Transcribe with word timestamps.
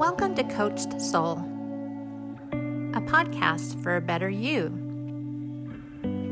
Welcome 0.00 0.34
to 0.36 0.44
Coach 0.44 0.80
Soul, 0.98 1.36
a 2.94 3.02
podcast 3.02 3.82
for 3.82 3.96
a 3.96 4.00
better 4.00 4.30
you. 4.30 4.72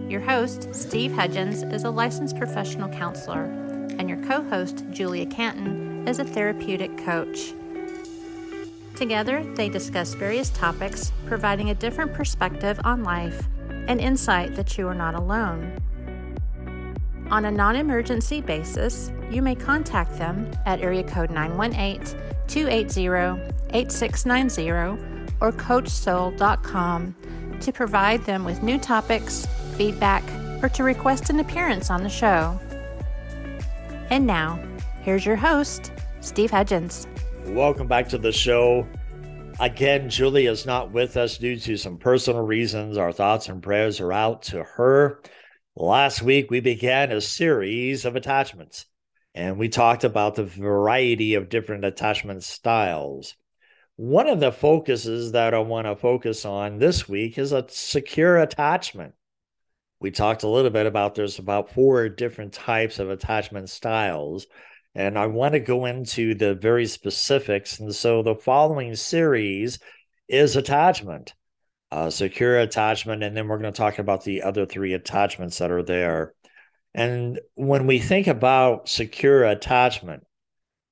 Your 0.08 0.22
host, 0.22 0.74
Steve 0.74 1.12
Hudgens, 1.12 1.62
is 1.64 1.84
a 1.84 1.90
licensed 1.90 2.38
professional 2.38 2.88
counselor, 2.88 3.42
and 3.98 4.08
your 4.08 4.24
co 4.24 4.42
host, 4.44 4.86
Julia 4.90 5.26
Canton, 5.26 6.08
is 6.08 6.18
a 6.18 6.24
therapeutic 6.24 6.96
coach. 6.96 7.52
Together, 8.96 9.44
they 9.54 9.68
discuss 9.68 10.14
various 10.14 10.48
topics, 10.48 11.12
providing 11.26 11.68
a 11.68 11.74
different 11.74 12.14
perspective 12.14 12.80
on 12.84 13.04
life 13.04 13.48
and 13.86 14.00
insight 14.00 14.54
that 14.54 14.78
you 14.78 14.88
are 14.88 14.94
not 14.94 15.14
alone. 15.14 15.78
On 17.30 17.44
a 17.44 17.50
non 17.50 17.76
emergency 17.76 18.40
basis, 18.40 19.12
you 19.30 19.42
may 19.42 19.54
contact 19.54 20.16
them 20.16 20.50
at 20.64 20.80
area 20.80 21.02
code 21.02 21.28
918 21.28 22.37
280 22.48 23.54
8690 23.72 24.70
or 25.40 25.52
coachsoul.com 25.52 27.14
to 27.60 27.72
provide 27.72 28.24
them 28.24 28.44
with 28.44 28.62
new 28.62 28.78
topics, 28.78 29.46
feedback, 29.76 30.24
or 30.62 30.68
to 30.70 30.82
request 30.82 31.30
an 31.30 31.40
appearance 31.40 31.90
on 31.90 32.02
the 32.02 32.08
show. 32.08 32.58
And 34.10 34.26
now, 34.26 34.58
here's 35.02 35.24
your 35.24 35.36
host, 35.36 35.92
Steve 36.20 36.50
Hudgens. 36.50 37.06
Welcome 37.46 37.86
back 37.86 38.08
to 38.08 38.18
the 38.18 38.32
show. 38.32 38.86
Again, 39.60 40.08
Julie 40.08 40.46
is 40.46 40.66
not 40.66 40.92
with 40.92 41.16
us 41.16 41.38
due 41.38 41.56
to 41.58 41.76
some 41.76 41.98
personal 41.98 42.42
reasons. 42.42 42.96
Our 42.96 43.12
thoughts 43.12 43.48
and 43.48 43.62
prayers 43.62 44.00
are 44.00 44.12
out 44.12 44.42
to 44.44 44.62
her. 44.62 45.20
Last 45.74 46.22
week, 46.22 46.50
we 46.50 46.60
began 46.60 47.12
a 47.12 47.20
series 47.20 48.04
of 48.04 48.16
attachments, 48.16 48.86
and 49.34 49.58
we 49.58 49.68
talked 49.68 50.04
about 50.04 50.34
the 50.34 50.44
variety 50.44 51.34
of 51.34 51.48
different 51.48 51.84
attachment 51.84 52.42
styles. 52.42 53.34
One 53.96 54.28
of 54.28 54.40
the 54.40 54.52
focuses 54.52 55.32
that 55.32 55.54
I 55.54 55.58
want 55.58 55.86
to 55.86 55.96
focus 55.96 56.44
on 56.44 56.78
this 56.78 57.08
week 57.08 57.38
is 57.38 57.52
a 57.52 57.66
secure 57.68 58.38
attachment. 58.38 59.14
We 60.00 60.12
talked 60.12 60.44
a 60.44 60.48
little 60.48 60.70
bit 60.70 60.86
about 60.86 61.14
there's 61.14 61.40
about 61.40 61.72
four 61.72 62.08
different 62.08 62.52
types 62.52 63.00
of 63.00 63.10
attachment 63.10 63.68
styles, 63.68 64.46
and 64.94 65.18
I 65.18 65.26
want 65.26 65.54
to 65.54 65.60
go 65.60 65.86
into 65.86 66.34
the 66.34 66.54
very 66.54 66.86
specifics. 66.86 67.80
And 67.80 67.92
so 67.94 68.22
the 68.22 68.36
following 68.36 68.94
series 68.94 69.80
is 70.28 70.54
attachment, 70.54 71.34
uh, 71.90 72.10
secure 72.10 72.58
attachment, 72.60 73.22
and 73.24 73.36
then 73.36 73.48
we're 73.48 73.58
going 73.58 73.72
to 73.72 73.76
talk 73.76 73.98
about 73.98 74.22
the 74.22 74.42
other 74.42 74.66
three 74.66 74.94
attachments 74.94 75.58
that 75.58 75.72
are 75.72 75.82
there. 75.82 76.34
And 76.98 77.38
when 77.54 77.86
we 77.86 78.00
think 78.00 78.26
about 78.26 78.88
secure 78.88 79.44
attachment, 79.44 80.26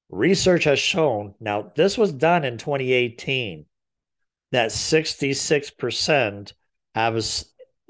research 0.09 0.63
has 0.63 0.79
shown 0.79 1.35
now 1.41 1.73
this 1.75 1.99
was 1.99 2.13
done 2.13 2.45
in 2.45 2.59
2018 2.59 3.67
that 4.53 4.71
66% 4.71 6.53
have 6.95 7.17
a 7.17 7.23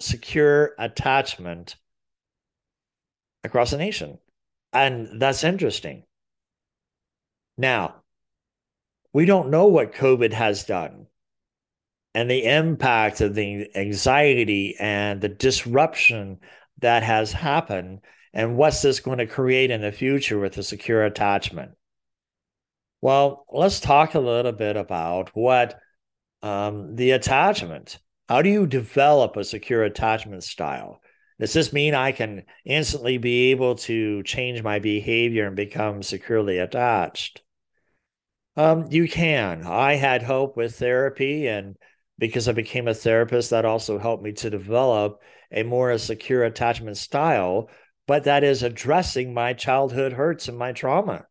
secure 0.00 0.72
attachment 0.78 1.76
across 3.44 3.72
the 3.72 3.76
nation. 3.76 4.16
And 4.72 5.20
that's 5.20 5.44
interesting. 5.44 6.04
Now 7.58 7.96
we 9.12 9.26
don't 9.26 9.50
know 9.50 9.66
what 9.66 9.92
covid 9.92 10.32
has 10.32 10.64
done 10.64 11.06
and 12.14 12.30
the 12.30 12.46
impact 12.46 13.20
of 13.20 13.34
the 13.34 13.68
anxiety 13.76 14.74
and 14.80 15.20
the 15.20 15.28
disruption 15.28 16.38
that 16.80 17.02
has 17.02 17.32
happened 17.32 18.00
and 18.32 18.56
what's 18.56 18.82
this 18.82 19.00
going 19.00 19.18
to 19.18 19.26
create 19.26 19.70
in 19.70 19.80
the 19.80 19.92
future 19.92 20.38
with 20.38 20.56
a 20.58 20.62
secure 20.62 21.04
attachment 21.04 21.72
well, 23.00 23.46
let's 23.52 23.80
talk 23.80 24.14
a 24.14 24.20
little 24.20 24.52
bit 24.52 24.76
about 24.76 25.30
what 25.34 25.78
um, 26.42 26.96
the 26.96 27.12
attachment. 27.12 27.98
How 28.28 28.42
do 28.42 28.48
you 28.48 28.66
develop 28.66 29.36
a 29.36 29.44
secure 29.44 29.84
attachment 29.84 30.42
style? 30.42 31.00
Does 31.38 31.52
this 31.52 31.72
mean 31.72 31.94
I 31.94 32.12
can 32.12 32.44
instantly 32.64 33.18
be 33.18 33.50
able 33.50 33.76
to 33.76 34.22
change 34.22 34.62
my 34.62 34.78
behavior 34.78 35.46
and 35.46 35.54
become 35.54 36.02
securely 36.02 36.58
attached? 36.58 37.42
Um, 38.56 38.86
you 38.90 39.06
can. 39.06 39.64
I 39.64 39.94
had 39.94 40.22
help 40.22 40.56
with 40.56 40.76
therapy, 40.76 41.46
and 41.46 41.76
because 42.18 42.48
I 42.48 42.52
became 42.52 42.88
a 42.88 42.94
therapist, 42.94 43.50
that 43.50 43.66
also 43.66 43.98
helped 43.98 44.24
me 44.24 44.32
to 44.32 44.50
develop 44.50 45.20
a 45.52 45.62
more 45.62 45.96
secure 45.98 46.44
attachment 46.44 46.96
style, 46.96 47.68
but 48.06 48.24
that 48.24 48.44
is 48.44 48.62
addressing 48.62 49.34
my 49.34 49.52
childhood 49.52 50.12
hurts 50.12 50.48
and 50.48 50.58
my 50.58 50.72
trauma. 50.72 51.26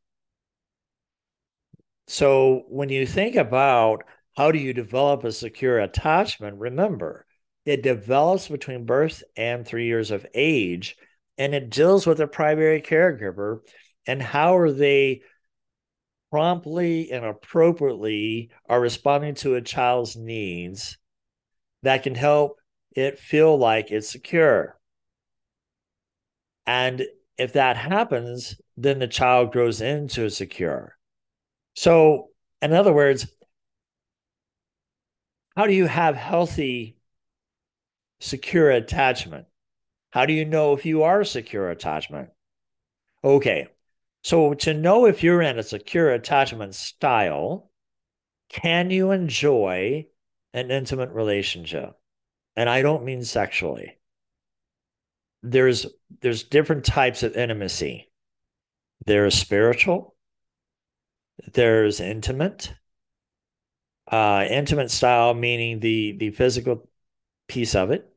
So 2.07 2.63
when 2.67 2.89
you 2.89 3.05
think 3.05 3.35
about 3.35 4.03
how 4.37 4.51
do 4.51 4.59
you 4.59 4.73
develop 4.73 5.23
a 5.23 5.31
secure 5.31 5.79
attachment, 5.79 6.59
remember 6.59 7.25
it 7.65 7.81
develops 7.81 8.47
between 8.47 8.85
birth 8.85 9.23
and 9.35 9.65
three 9.65 9.87
years 9.87 10.11
of 10.11 10.25
age, 10.35 10.95
and 11.37 11.55
it 11.55 11.71
deals 11.71 12.05
with 12.05 12.19
a 12.19 12.27
primary 12.27 12.81
caregiver 12.81 13.59
and 14.05 14.21
how 14.21 14.57
are 14.57 14.71
they 14.71 15.21
promptly 16.31 17.11
and 17.11 17.25
appropriately 17.25 18.51
are 18.67 18.79
responding 18.79 19.35
to 19.35 19.55
a 19.55 19.61
child's 19.61 20.15
needs 20.15 20.97
that 21.81 22.03
can 22.03 22.13
help 22.13 22.57
it 22.95 23.19
feel 23.19 23.57
like 23.57 23.91
it's 23.91 24.09
secure. 24.09 24.79
And 26.65 27.03
if 27.37 27.53
that 27.53 27.77
happens, 27.77 28.59
then 28.77 28.99
the 28.99 29.07
child 29.07 29.51
grows 29.51 29.81
into 29.81 30.25
a 30.25 30.29
secure. 30.29 30.97
So, 31.75 32.29
in 32.61 32.73
other 32.73 32.93
words, 32.93 33.27
how 35.55 35.67
do 35.67 35.73
you 35.73 35.85
have 35.85 36.15
healthy, 36.15 36.97
secure 38.19 38.71
attachment? 38.71 39.45
How 40.11 40.25
do 40.25 40.33
you 40.33 40.45
know 40.45 40.73
if 40.73 40.85
you 40.85 41.03
are 41.03 41.21
a 41.21 41.25
secure 41.25 41.69
attachment? 41.69 42.29
Okay, 43.23 43.67
so 44.23 44.53
to 44.53 44.73
know 44.73 45.05
if 45.05 45.23
you're 45.23 45.41
in 45.41 45.59
a 45.59 45.63
secure 45.63 46.11
attachment 46.11 46.75
style, 46.75 47.69
can 48.49 48.89
you 48.89 49.11
enjoy 49.11 50.07
an 50.53 50.71
intimate 50.71 51.09
relationship? 51.11 51.95
And 52.55 52.69
I 52.69 52.81
don't 52.81 53.05
mean 53.05 53.23
sexually. 53.23 53.97
There's 55.43 55.85
there's 56.21 56.43
different 56.43 56.83
types 56.85 57.23
of 57.23 57.37
intimacy. 57.37 58.09
There's 59.05 59.35
spiritual, 59.35 60.15
there's 61.53 61.99
intimate. 62.01 62.73
Uh, 64.11 64.45
intimate 64.49 64.91
style 64.91 65.33
meaning 65.33 65.79
the 65.79 66.13
the 66.17 66.29
physical 66.31 66.87
piece 67.47 67.75
of 67.75 67.91
it. 67.91 68.11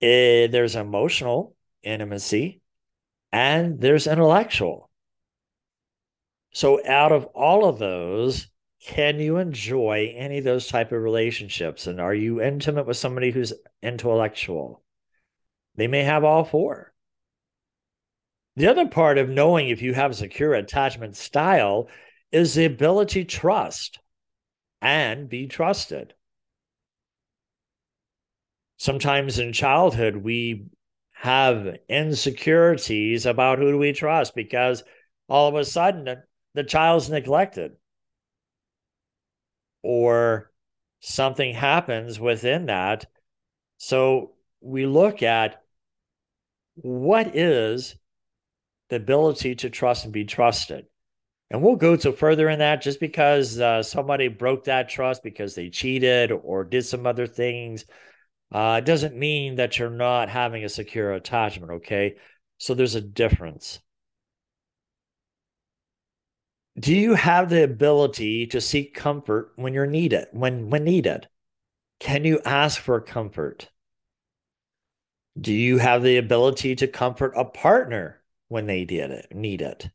it 0.00 0.06
eh, 0.06 0.52
there's 0.52 0.76
emotional 0.76 1.56
intimacy, 1.82 2.60
and 3.32 3.80
there's 3.80 4.06
intellectual. 4.06 4.90
So, 6.52 6.80
out 6.86 7.10
of 7.10 7.24
all 7.34 7.64
of 7.64 7.78
those, 7.80 8.49
can 8.80 9.20
you 9.20 9.36
enjoy 9.36 10.14
any 10.16 10.38
of 10.38 10.44
those 10.44 10.66
type 10.66 10.90
of 10.92 11.02
relationships? 11.02 11.86
And 11.86 12.00
are 12.00 12.14
you 12.14 12.40
intimate 12.40 12.86
with 12.86 12.96
somebody 12.96 13.30
who's 13.30 13.52
intellectual? 13.82 14.82
They 15.76 15.86
may 15.86 16.02
have 16.02 16.24
all 16.24 16.44
four. 16.44 16.92
The 18.56 18.68
other 18.68 18.88
part 18.88 19.18
of 19.18 19.28
knowing 19.28 19.68
if 19.68 19.82
you 19.82 19.94
have 19.94 20.12
a 20.12 20.14
secure 20.14 20.54
attachment 20.54 21.16
style 21.16 21.88
is 22.32 22.54
the 22.54 22.64
ability 22.64 23.24
to 23.24 23.30
trust 23.30 23.98
and 24.80 25.28
be 25.28 25.46
trusted. 25.46 26.14
Sometimes 28.78 29.38
in 29.38 29.52
childhood, 29.52 30.16
we 30.16 30.66
have 31.12 31.76
insecurities 31.88 33.26
about 33.26 33.58
who 33.58 33.72
do 33.72 33.78
we 33.78 33.92
trust 33.92 34.34
because 34.34 34.82
all 35.28 35.48
of 35.48 35.54
a 35.54 35.66
sudden 35.66 36.22
the 36.54 36.64
child's 36.64 37.10
neglected 37.10 37.72
or 39.82 40.50
something 41.00 41.54
happens 41.54 42.20
within 42.20 42.66
that. 42.66 43.06
So 43.78 44.32
we 44.60 44.86
look 44.86 45.22
at 45.22 45.62
what 46.74 47.34
is 47.36 47.96
the 48.88 48.96
ability 48.96 49.54
to 49.56 49.70
trust 49.70 50.04
and 50.04 50.12
be 50.12 50.24
trusted. 50.24 50.86
And 51.50 51.62
we'll 51.62 51.76
go 51.76 51.96
to 51.96 52.12
further 52.12 52.48
in 52.48 52.60
that 52.60 52.82
just 52.82 53.00
because 53.00 53.58
uh, 53.58 53.82
somebody 53.82 54.28
broke 54.28 54.64
that 54.64 54.88
trust 54.88 55.22
because 55.22 55.54
they 55.54 55.68
cheated 55.68 56.30
or 56.30 56.64
did 56.64 56.84
some 56.84 57.06
other 57.06 57.26
things. 57.26 57.84
Uh, 58.52 58.80
doesn't 58.80 59.16
mean 59.16 59.56
that 59.56 59.78
you're 59.78 59.90
not 59.90 60.28
having 60.28 60.64
a 60.64 60.68
secure 60.68 61.12
attachment, 61.12 61.72
okay? 61.72 62.16
So 62.58 62.74
there's 62.74 62.94
a 62.94 63.00
difference. 63.00 63.80
Do 66.80 66.96
you 66.96 67.14
have 67.14 67.50
the 67.50 67.62
ability 67.62 68.48
to 68.48 68.60
seek 68.60 68.94
comfort 68.94 69.52
when 69.56 69.74
you're 69.74 69.86
needed, 69.86 70.26
when 70.32 70.70
when 70.70 70.82
needed? 70.82 71.28
Can 72.00 72.24
you 72.24 72.40
ask 72.44 72.80
for 72.80 73.00
comfort? 73.00 73.70
Do 75.40 75.52
you 75.52 75.78
have 75.78 76.02
the 76.02 76.16
ability 76.16 76.74
to 76.76 76.88
comfort 76.88 77.34
a 77.36 77.44
partner 77.44 78.20
when 78.50 78.66
they 78.66 78.84
did 78.84 79.12
it, 79.12 79.28
need 79.32 79.62
it. 79.62 79.88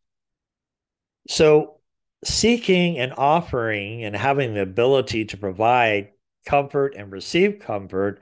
So 1.28 1.82
seeking 2.24 2.98
and 2.98 3.14
offering 3.14 4.04
and 4.04 4.16
having 4.16 4.54
the 4.54 4.62
ability 4.62 5.26
to 5.26 5.38
provide 5.38 6.12
comfort 6.46 6.96
and 6.96 7.12
receive 7.12 7.60
comfort 7.60 8.22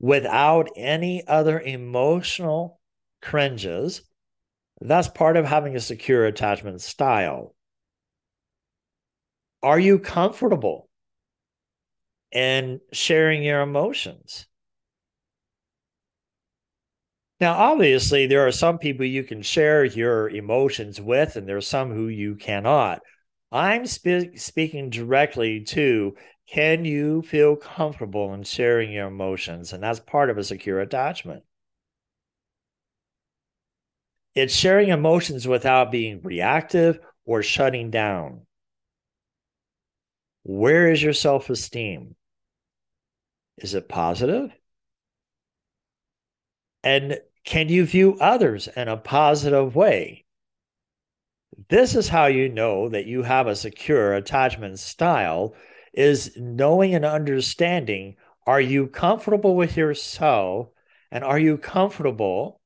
without 0.00 0.70
any 0.76 1.26
other 1.26 1.60
emotional 1.60 2.80
cringes. 3.20 4.00
That's 4.80 5.08
part 5.08 5.36
of 5.36 5.44
having 5.44 5.76
a 5.76 5.80
secure 5.80 6.24
attachment 6.24 6.80
style. 6.80 7.54
Are 9.62 9.78
you 9.78 9.98
comfortable 9.98 10.88
in 12.32 12.80
sharing 12.92 13.42
your 13.42 13.60
emotions? 13.60 14.46
Now, 17.40 17.54
obviously, 17.54 18.26
there 18.26 18.46
are 18.46 18.52
some 18.52 18.78
people 18.78 19.06
you 19.06 19.24
can 19.24 19.42
share 19.42 19.84
your 19.84 20.28
emotions 20.28 21.00
with, 21.00 21.36
and 21.36 21.48
there's 21.48 21.66
some 21.66 21.90
who 21.90 22.08
you 22.08 22.36
cannot. 22.36 23.00
I'm 23.50 23.86
spe- 23.86 24.36
speaking 24.36 24.90
directly 24.90 25.64
to 25.64 26.16
can 26.46 26.84
you 26.84 27.22
feel 27.22 27.56
comfortable 27.56 28.34
in 28.34 28.42
sharing 28.42 28.92
your 28.92 29.06
emotions? 29.08 29.72
And 29.72 29.82
that's 29.82 30.00
part 30.00 30.30
of 30.30 30.38
a 30.38 30.44
secure 30.44 30.80
attachment. 30.80 31.44
It's 34.34 34.54
sharing 34.54 34.88
emotions 34.88 35.46
without 35.46 35.92
being 35.92 36.20
reactive 36.22 36.98
or 37.24 37.42
shutting 37.42 37.90
down. 37.90 38.46
Where 40.42 40.90
is 40.90 41.02
your 41.02 41.12
self 41.12 41.50
esteem? 41.50 42.16
Is 43.58 43.74
it 43.74 43.88
positive? 43.88 44.52
And 46.82 47.20
can 47.44 47.68
you 47.68 47.84
view 47.84 48.16
others 48.20 48.68
in 48.68 48.88
a 48.88 48.96
positive 48.96 49.74
way? 49.74 50.24
This 51.68 51.94
is 51.94 52.08
how 52.08 52.26
you 52.26 52.48
know 52.48 52.88
that 52.88 53.06
you 53.06 53.22
have 53.22 53.46
a 53.46 53.56
secure 53.56 54.14
attachment 54.14 54.78
style 54.78 55.54
is 55.92 56.32
knowing 56.36 56.94
and 56.94 57.04
understanding 57.04 58.16
are 58.46 58.60
you 58.60 58.86
comfortable 58.86 59.54
with 59.54 59.76
yourself 59.76 60.68
and 61.10 61.22
are 61.22 61.38
you 61.38 61.58
comfortable 61.58 62.60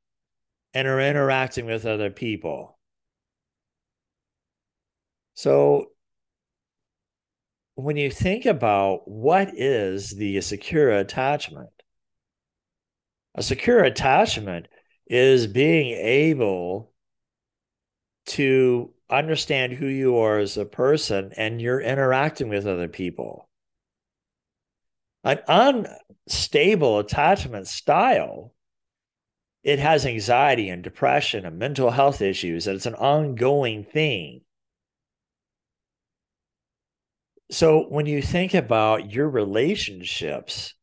and 0.72 0.86
are 0.86 1.00
interacting 1.00 1.66
with 1.66 1.86
other 1.86 2.10
people? 2.10 2.78
So 5.34 5.90
when 7.74 7.96
you 7.96 8.10
think 8.10 8.46
about 8.46 9.08
what 9.08 9.50
is 9.54 10.10
the 10.10 10.40
secure 10.40 10.90
attachment, 10.90 11.70
a 13.34 13.42
secure 13.42 13.82
attachment 13.82 14.68
is 15.06 15.46
being 15.46 15.96
able 15.96 16.92
to 18.26 18.92
understand 19.10 19.72
who 19.72 19.86
you 19.86 20.16
are 20.18 20.38
as 20.38 20.56
a 20.56 20.64
person 20.64 21.32
and 21.36 21.60
you're 21.60 21.80
interacting 21.80 22.48
with 22.48 22.66
other 22.66 22.88
people. 22.88 23.48
An 25.24 25.40
unstable 25.48 26.98
attachment 26.98 27.66
style, 27.66 28.54
it 29.62 29.78
has 29.78 30.06
anxiety 30.06 30.68
and 30.68 30.82
depression 30.84 31.44
and 31.44 31.58
mental 31.58 31.90
health 31.90 32.20
issues, 32.20 32.66
and 32.66 32.76
it's 32.76 32.86
an 32.86 32.94
ongoing 32.94 33.84
thing. 33.84 34.43
So 37.54 37.84
when 37.88 38.06
you 38.06 38.20
think 38.20 38.52
about 38.52 39.12
your 39.12 39.28
relationships, 39.28 40.74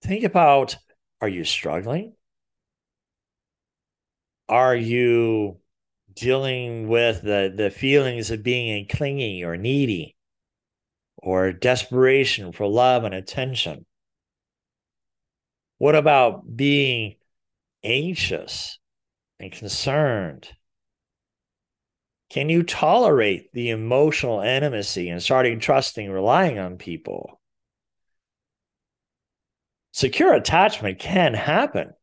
think 0.00 0.22
about 0.22 0.76
are 1.20 1.28
you 1.28 1.42
struggling? 1.42 2.14
Are 4.48 4.76
you 4.76 5.58
dealing 6.14 6.86
with 6.86 7.22
the, 7.22 7.52
the 7.52 7.70
feelings 7.70 8.30
of 8.30 8.44
being 8.44 8.86
clingy 8.86 9.42
or 9.42 9.56
needy 9.56 10.14
or 11.16 11.50
desperation 11.50 12.52
for 12.52 12.68
love 12.68 13.02
and 13.02 13.12
attention? 13.12 13.86
What 15.78 15.96
about 15.96 16.56
being 16.56 17.16
anxious 17.82 18.78
and 19.40 19.50
concerned? 19.50 20.48
Can 22.28 22.48
you 22.48 22.62
tolerate 22.62 23.52
the 23.52 23.70
emotional 23.70 24.40
intimacy 24.40 25.08
and 25.08 25.22
starting 25.22 25.60
trusting, 25.60 26.10
relying 26.10 26.58
on 26.58 26.76
people? 26.76 27.40
Secure 29.92 30.34
attachment 30.34 30.98
can 30.98 31.34
happen. 31.34 31.94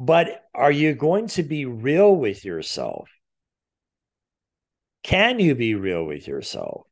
But 0.00 0.44
are 0.54 0.72
you 0.72 0.94
going 0.94 1.26
to 1.28 1.42
be 1.42 1.66
real 1.66 2.14
with 2.14 2.44
yourself? 2.44 3.08
Can 5.02 5.38
you 5.38 5.54
be 5.54 5.74
real 5.74 6.04
with 6.04 6.26
yourself? 6.26 6.86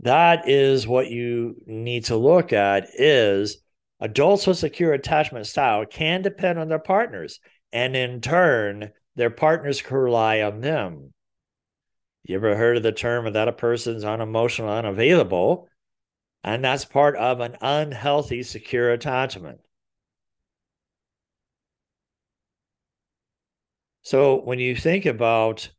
That 0.00 0.48
is 0.48 0.86
what 0.86 1.10
you 1.10 1.56
need 1.66 2.06
to 2.06 2.16
look 2.16 2.52
at 2.52 2.88
is 2.94 3.58
adults 4.00 4.46
with 4.46 4.58
secure 4.58 4.92
attachment 4.92 5.46
style 5.46 5.84
can 5.84 6.22
depend 6.22 6.58
on 6.58 6.68
their 6.68 6.78
partners 6.78 7.38
and 7.72 7.94
in 7.94 8.20
turn 8.20 8.92
their 9.16 9.30
partners 9.30 9.82
can 9.82 9.96
rely 9.96 10.40
on 10.40 10.60
them. 10.60 11.12
You 12.24 12.36
ever 12.36 12.56
heard 12.56 12.76
of 12.76 12.82
the 12.82 12.92
term 12.92 13.32
that 13.32 13.48
a 13.48 13.52
person's 13.52 14.04
unemotional, 14.04 14.70
unavailable? 14.70 15.68
And 16.42 16.64
that's 16.64 16.84
part 16.84 17.16
of 17.16 17.40
an 17.40 17.56
unhealthy 17.60 18.42
secure 18.42 18.90
attachment. 18.92 19.60
So 24.02 24.40
when 24.40 24.58
you 24.58 24.74
think 24.74 25.06
about 25.06 25.70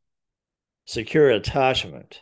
secure 0.86 1.30
attachment, 1.30 2.22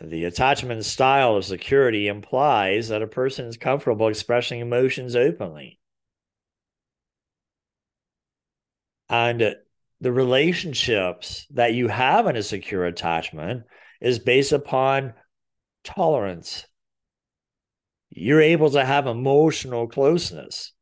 the 0.00 0.24
attachment 0.24 0.84
style 0.84 1.36
of 1.36 1.44
security 1.44 2.08
implies 2.08 2.88
that 2.88 3.02
a 3.02 3.06
person 3.06 3.46
is 3.46 3.56
comfortable 3.56 4.08
expressing 4.08 4.60
emotions 4.60 5.16
openly. 5.16 5.78
And 9.12 9.54
the 10.00 10.12
relationships 10.12 11.46
that 11.50 11.74
you 11.74 11.86
have 11.86 12.26
in 12.26 12.34
a 12.34 12.42
secure 12.42 12.84
attachment 12.84 13.62
is 14.00 14.18
based 14.18 14.50
upon 14.50 15.14
tolerance. 15.84 16.66
You're 18.10 18.40
able 18.40 18.70
to 18.70 18.84
have 18.84 19.06
emotional 19.06 19.86
closeness, 19.86 20.72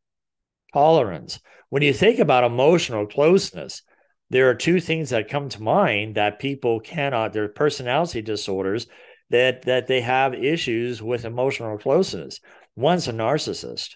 tolerance 0.73 1.41
when 1.71 1.83
you 1.83 1.95
think 1.95 2.19
about 2.19 2.45
emotional 2.45 3.07
closeness, 3.07 3.83
there 4.29 4.51
are 4.51 4.55
two 4.55 4.81
things 4.81 5.11
that 5.11 5.29
come 5.29 5.49
to 5.49 5.63
mind 5.63 6.17
that 6.17 6.39
people 6.39 6.81
cannot, 6.81 7.33
their 7.33 7.49
personality 7.49 8.21
disorders, 8.21 8.87
that 9.31 9.63
that 9.63 9.87
they 9.87 10.01
have 10.01 10.35
issues 10.35 11.01
with 11.01 11.25
emotional 11.25 11.79
closeness. 11.79 12.41
One's 12.77 13.09
a 13.09 13.13
narcissist. 13.13 13.95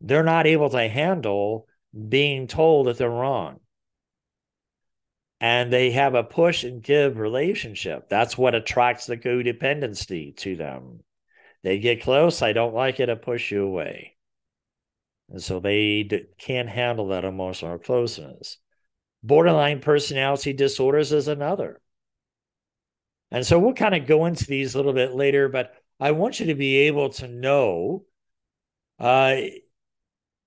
They're 0.00 0.24
not 0.24 0.46
able 0.46 0.70
to 0.70 0.88
handle 0.88 1.66
being 2.08 2.46
told 2.46 2.86
that 2.86 2.98
they're 2.98 3.10
wrong. 3.10 3.60
And 5.40 5.72
they 5.72 5.92
have 5.92 6.14
a 6.14 6.22
push 6.22 6.64
and 6.64 6.82
give 6.82 7.18
relationship. 7.18 8.08
That's 8.08 8.36
what 8.36 8.54
attracts 8.54 9.06
the 9.06 9.16
codependency 9.16 10.36
to 10.38 10.56
them. 10.56 11.00
They 11.62 11.78
get 11.78 12.02
close. 12.02 12.42
I 12.42 12.52
don't 12.52 12.74
like 12.74 13.00
it. 13.00 13.08
I 13.08 13.14
push 13.14 13.50
you 13.50 13.64
away. 13.64 14.16
And 15.30 15.42
so 15.42 15.60
they 15.60 16.02
d- 16.02 16.26
can't 16.38 16.68
handle 16.68 17.08
that 17.08 17.24
emotional 17.24 17.78
closeness. 17.78 18.58
Borderline 19.22 19.80
personality 19.80 20.52
disorders 20.52 21.12
is 21.12 21.28
another. 21.28 21.80
And 23.30 23.46
so 23.46 23.58
we'll 23.58 23.74
kind 23.74 23.94
of 23.94 24.06
go 24.06 24.26
into 24.26 24.46
these 24.46 24.74
a 24.74 24.78
little 24.78 24.92
bit 24.92 25.14
later, 25.14 25.48
but 25.48 25.74
I 26.00 26.12
want 26.12 26.40
you 26.40 26.46
to 26.46 26.54
be 26.54 26.76
able 26.78 27.10
to 27.10 27.28
know 27.28 28.04
uh, 28.98 29.36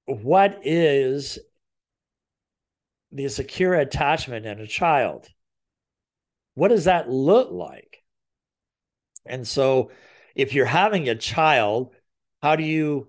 what 0.06 0.60
is 0.64 1.40
the 3.12 3.30
secure 3.30 3.76
attachment 3.76 4.46
in 4.46 4.60
a 4.60 4.68
child. 4.68 5.28
What 6.56 6.70
does 6.70 6.86
that 6.86 7.10
look 7.10 7.52
like? 7.52 8.04
And 9.26 9.48
so, 9.48 9.92
if 10.36 10.54
you're 10.54 10.66
having 10.66 11.08
a 11.08 11.16
child, 11.16 11.94
how 12.42 12.56
do 12.56 12.64
you 12.64 13.08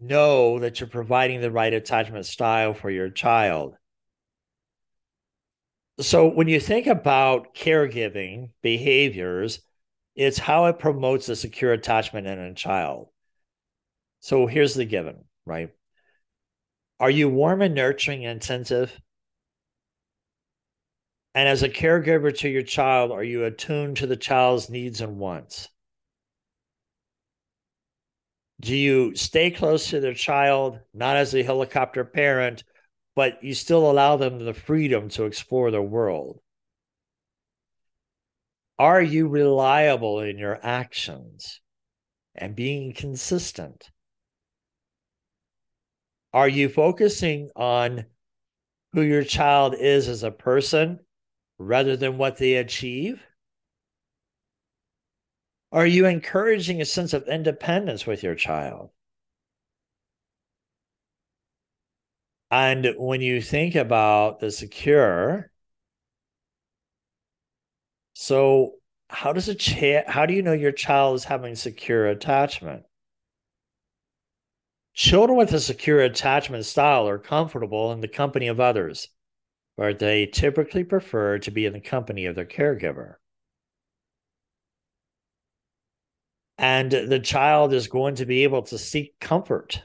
know 0.00 0.58
that 0.60 0.80
you're 0.80 0.88
providing 0.88 1.40
the 1.40 1.50
right 1.50 1.72
attachment 1.72 2.26
style 2.26 2.74
for 2.74 2.90
your 2.90 3.10
child. 3.10 3.74
So, 6.00 6.28
when 6.28 6.46
you 6.46 6.60
think 6.60 6.86
about 6.86 7.54
caregiving 7.54 8.50
behaviors, 8.62 9.60
it's 10.14 10.38
how 10.38 10.66
it 10.66 10.78
promotes 10.78 11.28
a 11.28 11.36
secure 11.36 11.72
attachment 11.72 12.26
in 12.26 12.38
a 12.38 12.54
child. 12.54 13.08
So, 14.20 14.46
here's 14.46 14.74
the 14.74 14.84
given, 14.84 15.24
right? 15.44 15.70
Are 17.00 17.10
you 17.10 17.28
warm 17.28 17.62
and 17.62 17.74
nurturing 17.74 18.26
and 18.26 18.42
attentive? 18.42 19.00
And 21.34 21.48
as 21.48 21.62
a 21.62 21.68
caregiver 21.68 22.36
to 22.38 22.48
your 22.48 22.62
child, 22.62 23.12
are 23.12 23.22
you 23.22 23.44
attuned 23.44 23.98
to 23.98 24.06
the 24.06 24.16
child's 24.16 24.68
needs 24.68 25.00
and 25.00 25.18
wants? 25.18 25.68
Do 28.60 28.74
you 28.74 29.14
stay 29.14 29.52
close 29.52 29.90
to 29.90 30.00
their 30.00 30.14
child, 30.14 30.80
not 30.92 31.16
as 31.16 31.32
a 31.34 31.44
helicopter 31.44 32.04
parent, 32.04 32.64
but 33.14 33.44
you 33.44 33.54
still 33.54 33.88
allow 33.88 34.16
them 34.16 34.44
the 34.44 34.54
freedom 34.54 35.08
to 35.10 35.26
explore 35.26 35.70
the 35.70 35.82
world? 35.82 36.40
Are 38.80 39.02
you 39.02 39.28
reliable 39.28 40.20
in 40.20 40.38
your 40.38 40.58
actions 40.64 41.60
and 42.34 42.56
being 42.56 42.92
consistent? 42.92 43.90
Are 46.38 46.48
you 46.48 46.68
focusing 46.68 47.50
on 47.56 48.06
who 48.92 49.02
your 49.02 49.24
child 49.24 49.74
is 49.74 50.06
as 50.06 50.22
a 50.22 50.30
person 50.30 51.00
rather 51.58 51.96
than 51.96 52.16
what 52.16 52.36
they 52.36 52.54
achieve? 52.54 53.26
Are 55.72 55.84
you 55.84 56.06
encouraging 56.06 56.80
a 56.80 56.84
sense 56.84 57.12
of 57.12 57.26
independence 57.26 58.06
with 58.06 58.22
your 58.22 58.36
child? 58.36 58.90
And 62.50 62.94
when 62.98 63.22
you 63.22 63.40
think 63.40 63.74
about 63.74 64.40
the 64.40 64.50
secure, 64.50 65.50
so 68.12 68.74
how 69.08 69.32
does 69.32 69.48
a 69.48 69.54
cha- 69.54 70.04
how 70.10 70.26
do 70.26 70.34
you 70.34 70.42
know 70.42 70.52
your 70.52 70.72
child 70.72 71.16
is 71.16 71.24
having 71.24 71.54
secure 71.54 72.06
attachment? 72.06 72.84
Children 74.98 75.38
with 75.38 75.52
a 75.52 75.60
secure 75.60 76.00
attachment 76.00 76.64
style 76.64 77.06
are 77.06 77.20
comfortable 77.20 77.92
in 77.92 78.00
the 78.00 78.08
company 78.08 78.48
of 78.48 78.58
others, 78.58 79.06
but 79.76 80.00
they 80.00 80.26
typically 80.26 80.82
prefer 80.82 81.38
to 81.38 81.52
be 81.52 81.66
in 81.66 81.72
the 81.72 81.80
company 81.80 82.26
of 82.26 82.34
their 82.34 82.44
caregiver. 82.44 83.14
And 86.58 86.90
the 86.90 87.20
child 87.20 87.72
is 87.72 87.86
going 87.86 88.16
to 88.16 88.26
be 88.26 88.42
able 88.42 88.62
to 88.62 88.76
seek 88.76 89.14
comfort 89.20 89.84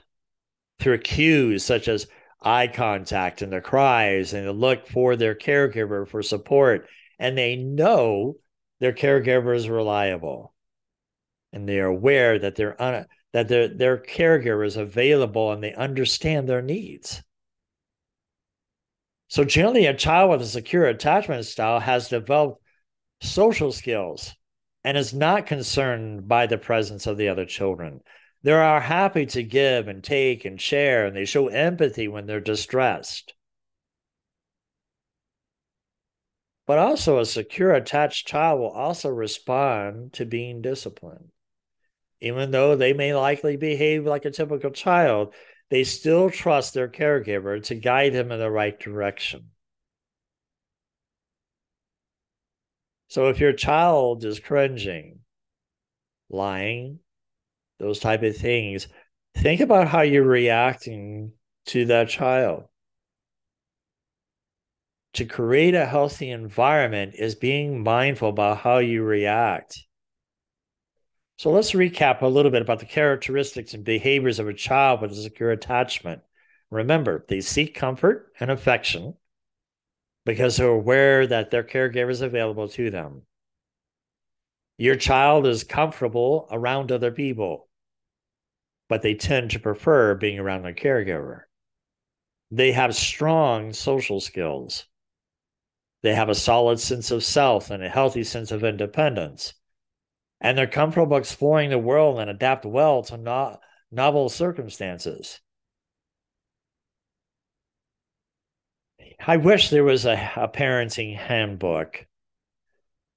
through 0.79 0.98
cues 0.98 1.63
such 1.63 1.88
as 1.88 2.08
eye 2.41 2.65
contact 2.65 3.43
and 3.43 3.53
their 3.53 3.62
cries, 3.62 4.34
and 4.34 4.48
they 4.48 4.51
look 4.51 4.88
for 4.88 5.15
their 5.15 5.36
caregiver 5.36 6.08
for 6.08 6.24
support. 6.24 6.88
And 7.20 7.38
they 7.38 7.55
know 7.55 8.38
their 8.79 8.93
caregiver 8.93 9.55
is 9.55 9.70
reliable. 9.70 10.55
And 11.51 11.70
they 11.70 11.79
are 11.82 11.86
aware 11.86 12.39
that 12.39 12.55
they're 12.55 12.82
un- 12.82 13.05
that 13.34 13.48
their 13.48 13.68
their 13.68 13.98
caregiver 13.98 14.66
is 14.66 14.78
available 14.78 15.52
and 15.52 15.62
they 15.62 15.74
understand 15.74 16.48
their 16.48 16.62
needs. 16.62 17.22
So 19.28 19.44
generally, 19.44 19.88
a 19.88 19.96
child 19.96 20.30
with 20.30 20.42
a 20.42 20.46
secure 20.46 20.86
attachment 20.86 21.46
style 21.46 21.80
has 21.80 22.08
developed 22.08 22.62
social 23.22 23.72
skills 23.72 24.36
and 24.84 24.96
is 24.96 25.13
not 25.13 25.48
concerned 25.48 26.28
by 26.28 26.46
the 26.46 26.58
presence 26.58 27.08
of 27.08 27.18
the 27.18 27.30
other 27.30 27.46
children. 27.46 28.02
They 28.44 28.52
are 28.52 28.80
happy 28.80 29.25
to 29.28 29.42
give 29.42 29.88
and 29.88 30.04
take 30.04 30.46
and 30.46 30.62
share, 30.62 31.08
and 31.08 31.16
they 31.16 31.25
show 31.25 31.48
empathy 31.48 32.08
when 32.08 32.28
they're 32.28 32.42
distressed. 32.42 33.34
But 36.68 36.78
also, 36.78 37.20
a 37.20 37.25
secure 37.25 37.74
attached 37.74 38.28
child 38.28 38.60
will 38.60 38.70
also 38.70 39.10
respond 39.10 40.13
to 40.13 40.25
being 40.25 40.62
disciplined 40.62 41.33
even 42.24 42.51
though 42.51 42.75
they 42.75 42.94
may 42.94 43.13
likely 43.13 43.58
behave 43.58 44.06
like 44.06 44.25
a 44.25 44.32
typical 44.32 44.72
child, 44.72 45.34
they 45.70 45.84
still 45.84 46.30
trust 46.30 46.74
their 46.74 46.88
caregiver 46.88 47.62
to 47.63 47.75
guide 47.75 48.13
them 48.13 48.32
in 48.32 48.39
the 48.39 48.50
right 48.50 48.80
direction. 48.80 49.50
So 53.10 53.27
if 53.27 53.39
your 53.39 53.53
child 53.53 54.24
is 54.24 54.39
cringing, 54.39 55.20
lying, 56.30 57.00
those 57.77 58.00
type 58.00 58.24
of 58.24 58.38
things, 58.38 58.88
think 59.36 59.60
about 59.60 59.88
how 59.88 60.01
you're 60.01 60.24
reacting 60.24 61.34
to 61.68 61.86
that 61.86 62.10
child. 62.10 62.63
To 65.15 65.25
create 65.25 65.75
a 65.75 65.86
healthy 65.86 66.32
environment 66.32 67.15
is 67.15 67.36
being 67.36 67.84
mindful 67.84 68.30
about 68.30 68.60
how 68.60 68.77
you 68.77 69.03
react. 69.03 69.77
So 71.38 71.50
let's 71.52 71.72
recap 71.72 72.22
a 72.22 72.28
little 72.28 72.52
bit 72.52 72.62
about 72.62 72.80
the 72.80 72.86
characteristics 72.86 73.74
and 73.74 73.84
behaviors 73.84 74.40
of 74.40 74.48
a 74.48 74.54
child 74.54 75.02
with 75.02 75.12
a 75.12 75.16
secure 75.16 75.52
attachment. 75.52 76.22
Remember, 76.70 77.25
they 77.28 77.42
seek 77.42 77.75
comfort 77.75 78.32
and 78.40 78.52
affection 78.52 79.16
because 80.25 80.58
they're 80.58 80.68
aware 80.68 81.28
that 81.28 81.52
their 81.52 81.63
caregiver 81.63 82.12
is 82.12 82.22
available 82.22 82.70
to 82.70 82.90
them. 82.90 83.24
Your 84.78 84.96
child 84.96 85.46
is 85.46 85.63
comfortable 85.63 86.48
around 86.52 86.92
other 86.92 87.12
people, 87.12 87.68
but 88.88 89.02
they 89.02 89.13
tend 89.13 89.52
to 89.52 89.60
prefer 89.60 90.16
being 90.16 90.40
around 90.40 90.63
their 90.63 90.74
caregiver. 90.74 91.42
They 92.52 92.72
have 92.72 92.96
strong 92.96 93.74
social 93.74 94.20
skills. 94.20 94.86
They 96.04 96.13
have 96.13 96.30
a 96.30 96.36
solid 96.36 96.80
sense 96.80 97.12
of 97.12 97.24
self 97.24 97.70
and 97.70 97.84
a 97.84 97.90
healthy 97.90 98.24
sense 98.24 98.52
of 98.52 98.63
independence 98.63 99.54
and 100.44 100.58
they're 100.58 100.68
comfortable 100.68 101.18
exploring 101.18 101.70
the 101.70 101.80
world 101.80 102.20
and 102.20 102.30
adapt 102.30 102.66
well 102.66 103.02
to 103.04 103.18
no- 103.18 103.60
novel 103.92 104.30
circumstances. 104.30 105.40
I 109.26 109.38
wish 109.38 109.70
there 109.70 109.84
was 109.84 110.06
a, 110.06 110.32
a 110.36 110.48
parenting 110.50 111.18
handbook 111.18 112.06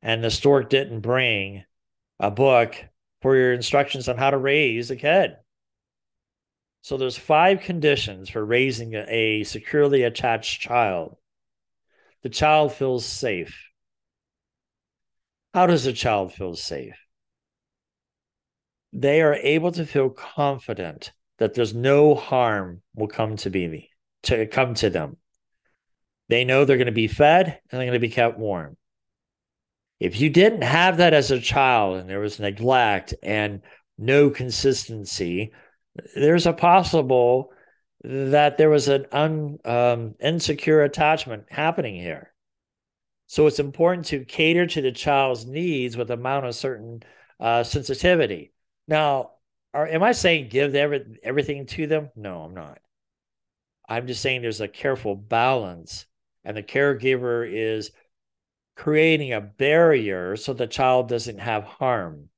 and 0.02 0.22
the 0.22 0.30
stork 0.30 0.70
didn't 0.70 1.00
bring 1.00 1.64
a 2.20 2.30
book 2.30 2.76
for 3.22 3.36
your 3.36 3.52
instructions 3.52 4.08
on 4.08 4.16
how 4.16 4.30
to 4.30 4.38
raise 4.38 4.90
a 4.90 4.96
kid. 4.96 5.32
So 6.82 6.96
there's 6.96 7.18
five 7.18 7.62
conditions 7.62 8.30
for 8.30 8.44
raising 8.44 8.94
a, 8.94 9.00
a 9.08 9.44
securely 9.44 10.04
attached 10.04 10.60
child. 10.60 11.16
The 12.22 12.28
child 12.28 12.72
feels 12.72 13.04
safe. 13.04 13.70
How 15.52 15.66
does 15.66 15.86
a 15.86 15.92
child 15.92 16.32
feel 16.32 16.54
safe? 16.54 17.05
They 18.98 19.20
are 19.20 19.34
able 19.34 19.72
to 19.72 19.84
feel 19.84 20.08
confident 20.08 21.12
that 21.38 21.52
there's 21.52 21.74
no 21.74 22.14
harm 22.14 22.80
will 22.94 23.08
come 23.08 23.36
to 23.36 23.50
be 23.50 23.90
to 24.22 24.46
come 24.46 24.72
to 24.74 24.88
them. 24.88 25.18
They 26.28 26.44
know 26.44 26.64
they're 26.64 26.78
going 26.78 26.86
to 26.86 26.92
be 26.92 27.06
fed 27.06 27.46
and 27.46 27.78
they're 27.78 27.86
going 27.86 27.92
to 27.92 28.00
be 28.00 28.08
kept 28.08 28.38
warm. 28.38 28.76
If 30.00 30.18
you 30.18 30.30
didn't 30.30 30.62
have 30.62 30.96
that 30.96 31.12
as 31.12 31.30
a 31.30 31.40
child 31.40 31.98
and 31.98 32.08
there 32.08 32.20
was 32.20 32.40
neglect 32.40 33.14
and 33.22 33.60
no 33.98 34.30
consistency, 34.30 35.52
there's 36.14 36.46
a 36.46 36.52
possible 36.54 37.52
that 38.02 38.56
there 38.56 38.70
was 38.70 38.88
an 38.88 39.06
un, 39.12 39.58
um, 39.66 40.14
insecure 40.20 40.82
attachment 40.82 41.44
happening 41.50 41.96
here. 41.96 42.32
So 43.26 43.46
it's 43.46 43.58
important 43.58 44.06
to 44.06 44.24
cater 44.24 44.66
to 44.66 44.80
the 44.80 44.92
child's 44.92 45.46
needs 45.46 45.96
with 45.96 46.10
amount 46.10 46.46
of 46.46 46.54
certain 46.54 47.02
uh, 47.38 47.62
sensitivity. 47.62 48.52
Now, 48.88 49.32
are, 49.74 49.86
am 49.86 50.02
I 50.02 50.12
saying 50.12 50.48
give 50.48 50.74
every, 50.74 51.18
everything 51.22 51.66
to 51.66 51.86
them? 51.86 52.10
No, 52.16 52.42
I'm 52.42 52.54
not. 52.54 52.78
I'm 53.88 54.06
just 54.06 54.22
saying 54.22 54.42
there's 54.42 54.60
a 54.60 54.68
careful 54.68 55.14
balance, 55.14 56.06
and 56.44 56.56
the 56.56 56.62
caregiver 56.62 57.48
is 57.48 57.90
creating 58.74 59.32
a 59.32 59.40
barrier 59.40 60.36
so 60.36 60.52
the 60.52 60.66
child 60.66 61.08
doesn't 61.08 61.38
have 61.38 61.64
harm. 61.64 62.28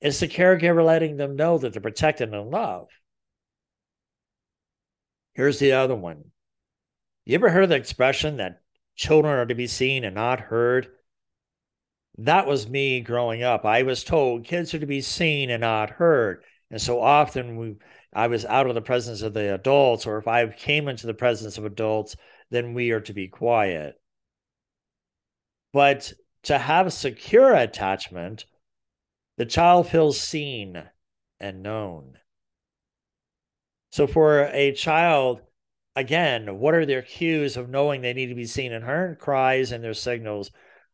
It's 0.00 0.20
the 0.20 0.28
caregiver 0.28 0.84
letting 0.84 1.16
them 1.16 1.36
know 1.36 1.58
that 1.58 1.72
they're 1.72 1.82
protected 1.82 2.34
and 2.34 2.50
loved. 2.50 2.90
Here's 5.34 5.58
the 5.58 5.72
other 5.72 5.94
one. 5.94 6.32
You 7.24 7.36
ever 7.36 7.50
heard 7.50 7.68
the 7.68 7.76
expression 7.76 8.38
that 8.38 8.62
children 8.96 9.38
are 9.38 9.46
to 9.46 9.54
be 9.54 9.66
seen 9.68 10.04
and 10.04 10.14
not 10.14 10.40
heard? 10.40 10.88
That 12.18 12.46
was 12.46 12.68
me 12.68 13.00
growing 13.00 13.42
up. 13.42 13.64
I 13.64 13.82
was 13.82 14.04
told 14.04 14.44
kids 14.44 14.74
are 14.74 14.78
to 14.78 14.86
be 14.86 15.00
seen 15.00 15.50
and 15.50 15.62
not 15.62 15.90
heard. 15.90 16.44
And 16.70 16.80
so 16.80 17.00
often 17.00 17.56
we, 17.56 17.76
I 18.12 18.26
was 18.26 18.44
out 18.44 18.66
of 18.66 18.74
the 18.74 18.82
presence 18.82 19.22
of 19.22 19.34
the 19.34 19.54
adults, 19.54 20.06
or 20.06 20.18
if 20.18 20.28
I 20.28 20.46
came 20.48 20.88
into 20.88 21.06
the 21.06 21.14
presence 21.14 21.58
of 21.58 21.64
adults, 21.64 22.16
then 22.50 22.74
we 22.74 22.90
are 22.90 23.00
to 23.00 23.12
be 23.12 23.28
quiet. 23.28 23.94
But 25.72 26.12
to 26.44 26.58
have 26.58 26.92
secure 26.92 27.54
attachment, 27.54 28.44
the 29.38 29.46
child 29.46 29.88
feels 29.88 30.20
seen 30.20 30.82
and 31.40 31.62
known. 31.62 32.18
So 33.90 34.06
for 34.06 34.44
a 34.52 34.72
child, 34.72 35.40
again, 35.96 36.58
what 36.58 36.74
are 36.74 36.86
their 36.86 37.02
cues 37.02 37.56
of 37.56 37.68
knowing 37.68 38.00
they 38.00 38.12
need 38.12 38.28
to 38.28 38.34
be 38.34 38.46
seen 38.46 38.72
and 38.72 38.84
heard? 38.84 39.18
Cries 39.18 39.72
and 39.72 39.82
their 39.82 39.94
signals 39.94 40.50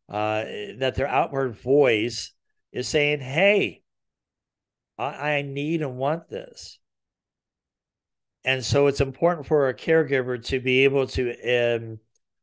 uh, 0.09 0.45
that 0.79 0.95
their 0.95 1.09
outward 1.09 1.57
voice 1.57 2.33
is 2.73 2.89
saying, 2.89 3.21
Hey, 3.21 3.83
I, 4.97 5.05
I 5.05 5.43
need 5.43 5.83
and 5.83 5.97
want 5.97 6.29
this. 6.29 6.79
And 8.45 8.65
so 8.65 8.87
it's 8.87 9.01
important 9.01 9.47
for 9.47 9.69
a 9.69 9.75
caregiver 9.75 10.43
to 10.47 10.61
be 10.61 10.85
able 10.85 11.07
to 11.09 11.77
um, 11.77 11.99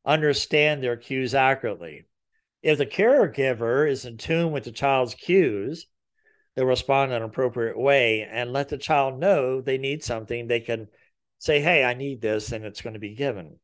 understand 0.06 0.84
their 0.84 0.98
cues 0.98 1.34
accurately. 1.34 2.06
If 2.62 2.78
the 2.78 2.86
caregiver 2.86 3.90
is 3.90 4.06
in 4.06 4.18
tune 4.18 4.52
with 4.52 4.66
the 4.66 4.72
child's 4.72 5.16
cues, 5.16 5.88
they'll 6.56 6.66
respond 6.66 7.12
in 7.12 7.18
an 7.18 7.24
appropriate 7.24 7.80
way 7.80 8.28
and 8.30 8.54
let 8.54 8.70
the 8.70 8.78
child 8.78 9.20
know 9.20 9.62
they 9.62 9.78
need 9.78 10.04
something. 10.04 10.48
They 10.48 10.60
can 10.60 10.88
say, 11.40 11.62
Hey, 11.62 11.84
I 11.84 11.94
need 11.94 12.22
this, 12.22 12.52
and 12.52 12.66
it's 12.66 12.82
going 12.82 12.94
to 12.94 13.00
be 13.00 13.16
given. 13.16 13.60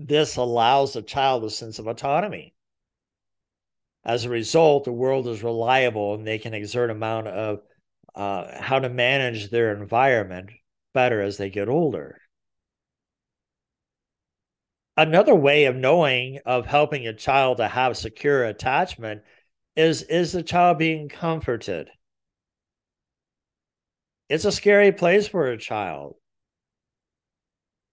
This 0.00 0.36
allows 0.36 0.92
the 0.92 1.02
child 1.02 1.42
a 1.42 1.50
sense 1.50 1.80
of 1.80 1.88
autonomy. 1.88 2.54
As 4.04 4.24
a 4.24 4.28
result, 4.28 4.84
the 4.84 4.92
world 4.92 5.26
is 5.26 5.42
reliable 5.42 6.14
and 6.14 6.24
they 6.24 6.38
can 6.38 6.54
exert 6.54 6.90
amount 6.90 7.26
of 7.26 7.62
uh, 8.14 8.62
how 8.62 8.78
to 8.78 8.88
manage 8.88 9.50
their 9.50 9.76
environment 9.76 10.50
better 10.94 11.20
as 11.20 11.36
they 11.36 11.50
get 11.50 11.68
older. 11.68 12.20
Another 14.96 15.34
way 15.34 15.64
of 15.64 15.74
knowing 15.74 16.38
of 16.46 16.66
helping 16.66 17.08
a 17.08 17.12
child 17.12 17.56
to 17.56 17.66
have 17.66 17.96
secure 17.96 18.44
attachment 18.44 19.22
is 19.74 20.02
is 20.02 20.30
the 20.30 20.44
child 20.44 20.78
being 20.78 21.08
comforted? 21.08 21.90
It's 24.28 24.44
a 24.44 24.52
scary 24.52 24.92
place 24.92 25.26
for 25.26 25.48
a 25.48 25.58
child. 25.58 26.14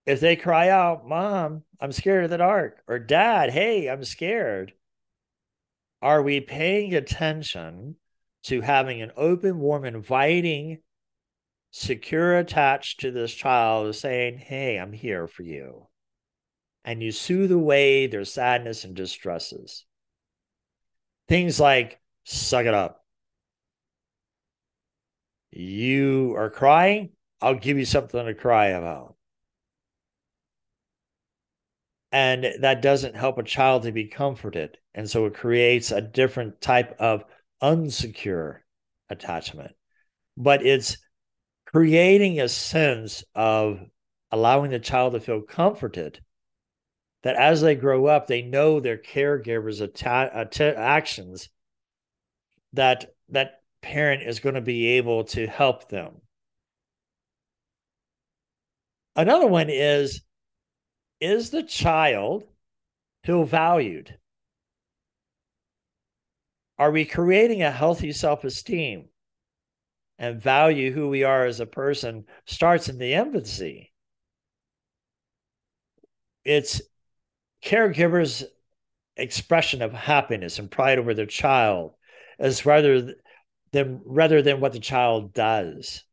If 0.05 0.19
they 0.19 0.35
cry 0.35 0.69
out, 0.69 1.07
Mom, 1.07 1.63
I'm 1.79 1.91
scared 1.91 2.25
of 2.25 2.29
the 2.29 2.37
dark, 2.37 2.81
or 2.87 2.99
Dad, 2.99 3.49
hey, 3.49 3.89
I'm 3.89 4.03
scared, 4.03 4.73
are 6.01 6.21
we 6.21 6.39
paying 6.39 6.93
attention 6.93 7.95
to 8.43 8.61
having 8.61 9.01
an 9.01 9.11
open, 9.17 9.59
warm, 9.59 9.85
inviting, 9.85 10.79
secure 11.71 12.37
attached 12.37 12.99
to 12.99 13.11
this 13.11 13.33
child 13.33 13.95
saying, 13.95 14.37
Hey, 14.37 14.77
I'm 14.77 14.93
here 14.93 15.27
for 15.27 15.41
you? 15.41 15.87
And 16.83 17.01
you 17.01 17.11
soothe 17.11 17.51
away 17.51 18.05
their 18.05 18.23
sadness 18.23 18.83
and 18.83 18.95
distresses. 18.95 19.85
Things 21.27 21.59
like, 21.59 21.99
suck 22.23 22.67
it 22.67 22.75
up. 22.75 23.03
You 25.49 26.35
are 26.37 26.51
crying, 26.51 27.13
I'll 27.41 27.55
give 27.55 27.79
you 27.79 27.85
something 27.85 28.23
to 28.23 28.35
cry 28.35 28.67
about. 28.67 29.14
And 32.15 32.47
that 32.61 32.81
doesn't 32.81 33.17
help 33.17 33.37
a 33.37 33.43
child 33.43 33.83
to 33.83 33.91
be 33.91 34.07
comforted. 34.07 34.77
And 34.93 35.09
so 35.09 35.25
it 35.25 35.33
creates 35.33 35.91
a 35.91 35.99
different 35.99 36.61
type 36.61 36.95
of 36.97 37.25
unsecure 37.61 38.59
attachment. 39.09 39.73
But 40.37 40.65
it's 40.65 40.95
creating 41.65 42.39
a 42.39 42.47
sense 42.47 43.25
of 43.35 43.81
allowing 44.31 44.71
the 44.71 44.79
child 44.79 45.11
to 45.11 45.19
feel 45.19 45.41
comforted 45.41 46.21
that 47.23 47.35
as 47.35 47.59
they 47.59 47.75
grow 47.75 48.05
up, 48.05 48.27
they 48.27 48.43
know 48.43 48.79
their 48.79 48.97
caregivers' 48.97 49.81
atta- 49.81 50.79
actions 50.79 51.49
that 52.71 53.13
that 53.27 53.61
parent 53.81 54.23
is 54.23 54.39
going 54.39 54.55
to 54.55 54.61
be 54.61 54.87
able 54.87 55.25
to 55.25 55.47
help 55.47 55.89
them. 55.89 56.21
Another 59.17 59.47
one 59.47 59.69
is 59.69 60.21
is 61.19 61.49
the 61.49 61.63
child 61.63 62.43
feel 63.23 63.43
valued? 63.43 64.17
Are 66.77 66.91
we 66.91 67.05
creating 67.05 67.63
a 67.63 67.71
healthy 67.71 68.11
self 68.11 68.43
esteem 68.43 69.09
and 70.17 70.41
value 70.41 70.91
who 70.91 71.09
we 71.09 71.23
are 71.23 71.45
as 71.45 71.59
a 71.59 71.65
person 71.65 72.25
starts 72.45 72.89
in 72.89 72.97
the 72.97 73.13
infancy? 73.13 73.93
It's 76.43 76.81
caregivers' 77.63 78.43
expression 79.17 79.81
of 79.81 79.93
happiness 79.93 80.59
and 80.59 80.69
pride 80.69 80.99
over 80.99 81.13
their 81.13 81.25
child 81.25 81.93
as 82.37 82.65
rather 82.65 83.15
than 83.71 84.01
rather 84.05 84.41
than 84.41 84.59
what 84.59 84.73
the 84.73 84.79
child 84.79 85.33
does. 85.33 86.03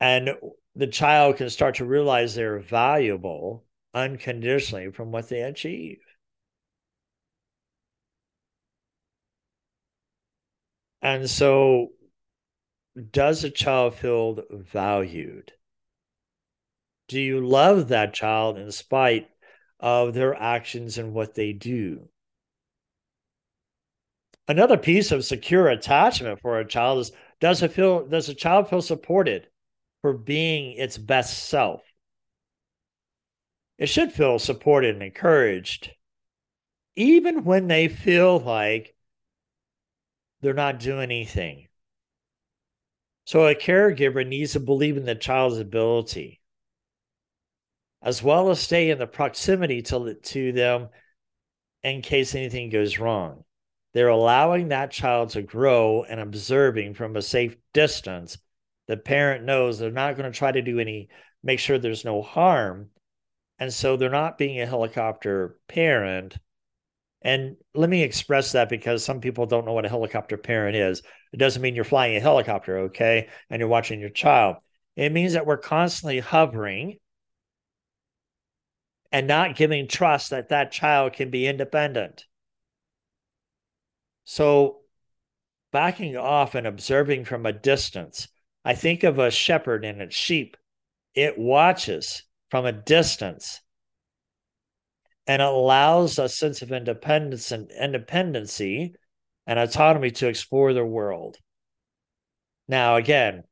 And 0.00 0.30
the 0.76 0.86
child 0.86 1.36
can 1.36 1.50
start 1.50 1.76
to 1.76 1.84
realize 1.84 2.34
they're 2.34 2.58
valuable 2.58 3.64
unconditionally 3.92 4.90
from 4.90 5.12
what 5.12 5.28
they 5.28 5.42
achieve. 5.42 6.00
And 11.00 11.28
so, 11.28 11.92
does 13.10 13.44
a 13.44 13.50
child 13.50 13.94
feel 13.94 14.42
valued? 14.50 15.52
Do 17.08 17.20
you 17.20 17.46
love 17.46 17.88
that 17.88 18.14
child 18.14 18.58
in 18.58 18.72
spite 18.72 19.28
of 19.78 20.14
their 20.14 20.34
actions 20.34 20.96
and 20.96 21.12
what 21.12 21.34
they 21.34 21.52
do? 21.52 22.08
Another 24.48 24.76
piece 24.76 25.12
of 25.12 25.24
secure 25.24 25.68
attachment 25.68 26.40
for 26.40 26.58
a 26.58 26.66
child 26.66 27.00
is 27.00 27.12
does 27.40 27.62
it 27.62 27.72
feel 27.72 28.06
does 28.06 28.28
a 28.28 28.34
child 28.34 28.68
feel 28.68 28.82
supported 28.82 29.48
for 30.04 30.12
being 30.12 30.76
its 30.76 30.98
best 30.98 31.48
self? 31.48 31.80
It 33.78 33.86
should 33.86 34.12
feel 34.12 34.38
supported 34.38 34.92
and 34.92 35.02
encouraged, 35.02 35.92
even 36.94 37.42
when 37.44 37.68
they 37.68 37.88
feel 37.88 38.38
like 38.38 38.94
they're 40.42 40.52
not 40.52 40.78
doing 40.78 41.04
anything. 41.04 41.68
So 43.24 43.46
a 43.46 43.54
caregiver 43.54 44.26
needs 44.26 44.52
to 44.52 44.60
believe 44.60 44.98
in 44.98 45.06
the 45.06 45.14
child's 45.14 45.56
ability, 45.56 46.42
as 48.02 48.22
well 48.22 48.50
as 48.50 48.60
stay 48.60 48.90
in 48.90 48.98
the 48.98 49.06
proximity 49.06 49.80
to, 49.80 50.12
to 50.12 50.52
them 50.52 50.90
in 51.82 52.02
case 52.02 52.34
anything 52.34 52.68
goes 52.68 52.98
wrong. 52.98 53.44
They're 53.94 54.08
allowing 54.08 54.68
that 54.68 54.90
child 54.90 55.30
to 55.30 55.40
grow 55.40 56.04
and 56.04 56.20
observing 56.20 56.92
from 56.92 57.16
a 57.16 57.22
safe 57.22 57.56
distance. 57.72 58.36
The 58.86 58.96
parent 58.96 59.44
knows 59.44 59.78
they're 59.78 59.90
not 59.90 60.16
going 60.16 60.30
to 60.30 60.36
try 60.36 60.52
to 60.52 60.62
do 60.62 60.78
any, 60.78 61.08
make 61.42 61.58
sure 61.58 61.78
there's 61.78 62.04
no 62.04 62.22
harm. 62.22 62.90
And 63.58 63.72
so 63.72 63.96
they're 63.96 64.10
not 64.10 64.38
being 64.38 64.60
a 64.60 64.66
helicopter 64.66 65.58
parent 65.68 66.36
and 67.24 67.56
let 67.74 67.88
me 67.88 68.02
express 68.02 68.52
that 68.52 68.68
because 68.68 69.02
some 69.02 69.20
people 69.20 69.46
don't 69.46 69.64
know 69.64 69.72
what 69.72 69.86
a 69.86 69.88
helicopter 69.88 70.36
parent 70.36 70.76
is. 70.76 71.02
It 71.32 71.38
doesn't 71.38 71.62
mean 71.62 71.74
you're 71.74 71.84
flying 71.84 72.16
a 72.16 72.20
helicopter, 72.20 72.78
okay? 72.80 73.30
And 73.48 73.58
you're 73.58 73.68
watching 73.68 73.98
your 73.98 74.10
child. 74.10 74.56
It 74.94 75.10
means 75.10 75.32
that 75.32 75.46
we're 75.46 75.56
constantly 75.56 76.20
hovering 76.20 76.98
and 79.10 79.26
not 79.26 79.56
giving 79.56 79.88
trust 79.88 80.30
that 80.30 80.50
that 80.50 80.70
child 80.70 81.14
can 81.14 81.30
be 81.30 81.46
independent. 81.46 82.26
So, 84.24 84.80
backing 85.72 86.16
off 86.16 86.54
and 86.54 86.66
observing 86.66 87.24
from 87.24 87.46
a 87.46 87.52
distance, 87.52 88.28
I 88.64 88.74
think 88.74 89.04
of 89.04 89.18
a 89.18 89.30
shepherd 89.30 89.84
and 89.84 90.00
its 90.00 90.16
sheep. 90.16 90.56
It 91.14 91.38
watches 91.38 92.22
from 92.50 92.66
a 92.66 92.72
distance 92.72 93.60
and 95.26 95.40
allows 95.40 96.18
a 96.18 96.28
sense 96.28 96.62
of 96.62 96.72
independence 96.72 97.50
and 97.50 97.70
independency 97.70 98.94
and 99.46 99.58
autonomy 99.58 100.10
to 100.12 100.28
explore 100.28 100.72
the 100.72 100.84
world. 100.84 101.36
Now, 102.68 102.96
again, 102.96 103.44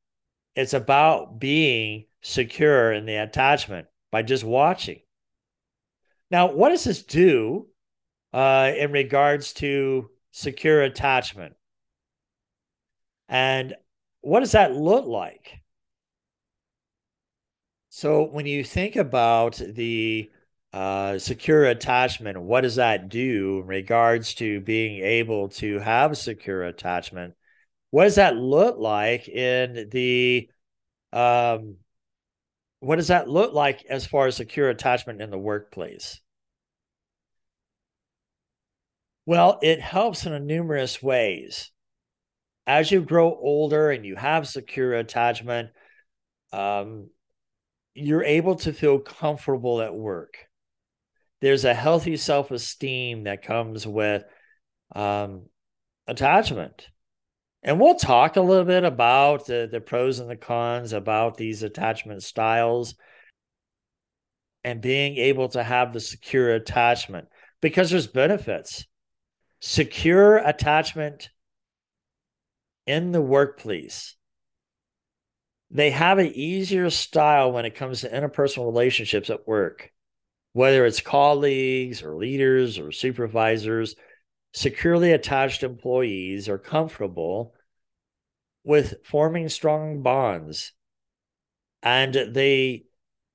it's 0.55 0.75
about 0.75 1.39
being 1.39 2.07
secure 2.23 2.93
in 2.93 3.07
the 3.07 3.17
attachment 3.17 3.87
by 4.11 4.23
just 4.23 4.45
watching. 4.45 5.01
Now, 6.31 6.53
what 6.53 6.71
does 6.71 6.85
this 6.85 7.03
do 7.03 7.69
uh, 8.33 8.73
in 8.77 8.93
regards 8.93 9.53
to 9.55 10.11
secure 10.31 10.83
attachment? 10.83 11.55
And 13.29 13.75
what 14.23 14.41
does 14.41 14.53
that 14.53 14.75
look 14.75 15.07
like? 15.07 15.61
So, 17.91 18.25
when 18.25 18.47
you 18.47 18.65
think 18.65 18.97
about 18.97 19.57
the 19.57 20.31
uh, 20.73 21.19
secure 21.19 21.67
attachment, 21.67 22.41
what 22.41 22.63
does 22.63 22.77
that 22.77 23.09
do 23.11 23.61
in 23.61 23.67
regards 23.67 24.35
to 24.37 24.61
being 24.61 25.05
able 25.05 25.51
to 25.51 25.79
have 25.81 26.17
secure 26.17 26.65
attachment? 26.65 27.35
What 27.91 28.05
does 28.05 28.15
that 28.15 28.37
look 28.37 28.79
like 28.79 29.29
in 29.29 29.91
the 29.91 30.49
um, 31.13 31.77
what 32.81 32.97
does 32.97 33.09
that 33.09 33.29
look 33.29 33.53
like 33.53 33.85
as 33.87 34.07
far 34.07 34.27
as 34.29 34.37
secure 34.37 34.71
attachment 34.71 35.21
in 35.21 35.31
the 35.31 35.39
workplace? 35.39 36.21
Well, 39.27 39.59
it 39.63 39.81
helps 39.81 40.27
in 40.27 40.33
a 40.33 40.39
numerous 40.39 41.03
ways. 41.03 41.72
As 42.67 42.91
you 42.91 43.03
grow 43.03 43.35
older 43.35 43.91
and 43.91 44.05
you 44.05 44.17
have 44.17 44.47
secure 44.47 44.95
attachment, 44.95 45.71
um, 46.53 47.11
you're 47.95 48.25
able 48.25 48.57
to 48.57 48.73
feel 48.73 48.99
comfortable 48.99 49.83
at 49.83 49.95
work 49.95 50.37
there's 51.43 51.65
a 51.65 51.75
healthy 51.75 52.17
self 52.17 52.51
esteem 52.53 53.25
that 53.25 53.43
comes 53.43 53.87
with 53.87 54.25
um, 54.95 55.43
attachment. 56.07 56.89
And 57.65 57.81
we'll 57.81 57.97
talk 57.97 58.37
a 58.37 58.41
little 58.41 58.65
bit 58.65 58.85
about 58.85 59.47
the, 59.47 59.69
the 59.71 59.81
pros 59.81 60.21
and 60.21 60.31
the 60.31 60.37
cons 60.37 60.93
about 60.93 61.37
these 61.37 61.63
attachment 61.63 62.23
styles 62.23 62.95
and 64.65 64.81
being 64.81 65.17
able 65.17 65.49
to 65.49 65.63
have 65.63 65.93
the 65.93 66.01
secure 66.01 66.55
attachment 66.55 67.27
because 67.61 67.91
there's 67.91 68.07
benefits. 68.07 68.87
Secure 69.61 70.39
attachment 70.39 71.31
in 72.87 73.13
the 73.13 73.23
workplace 73.23 74.17
They 75.71 75.91
have 75.91 76.19
an 76.19 76.33
easier 76.35 76.91
style 76.91 77.51
when 77.53 77.65
it 77.65 77.75
comes 77.75 78.03
to 78.03 78.09
interpersonal 78.11 78.67
relationships 78.67 79.31
at 79.31 79.47
work, 79.49 79.91
whether 80.53 80.85
it's 80.87 81.01
colleagues 81.01 82.03
or 82.03 82.17
leaders 82.17 82.79
or 82.79 82.93
supervisors. 82.93 83.97
Securely 84.53 85.13
attached 85.13 85.63
employees 85.63 86.49
are 86.49 86.59
comfortable 86.59 87.55
with 88.65 89.05
forming 89.05 89.49
strong 89.49 90.03
bonds 90.03 90.73
and 91.83 92.15
they 92.15 92.85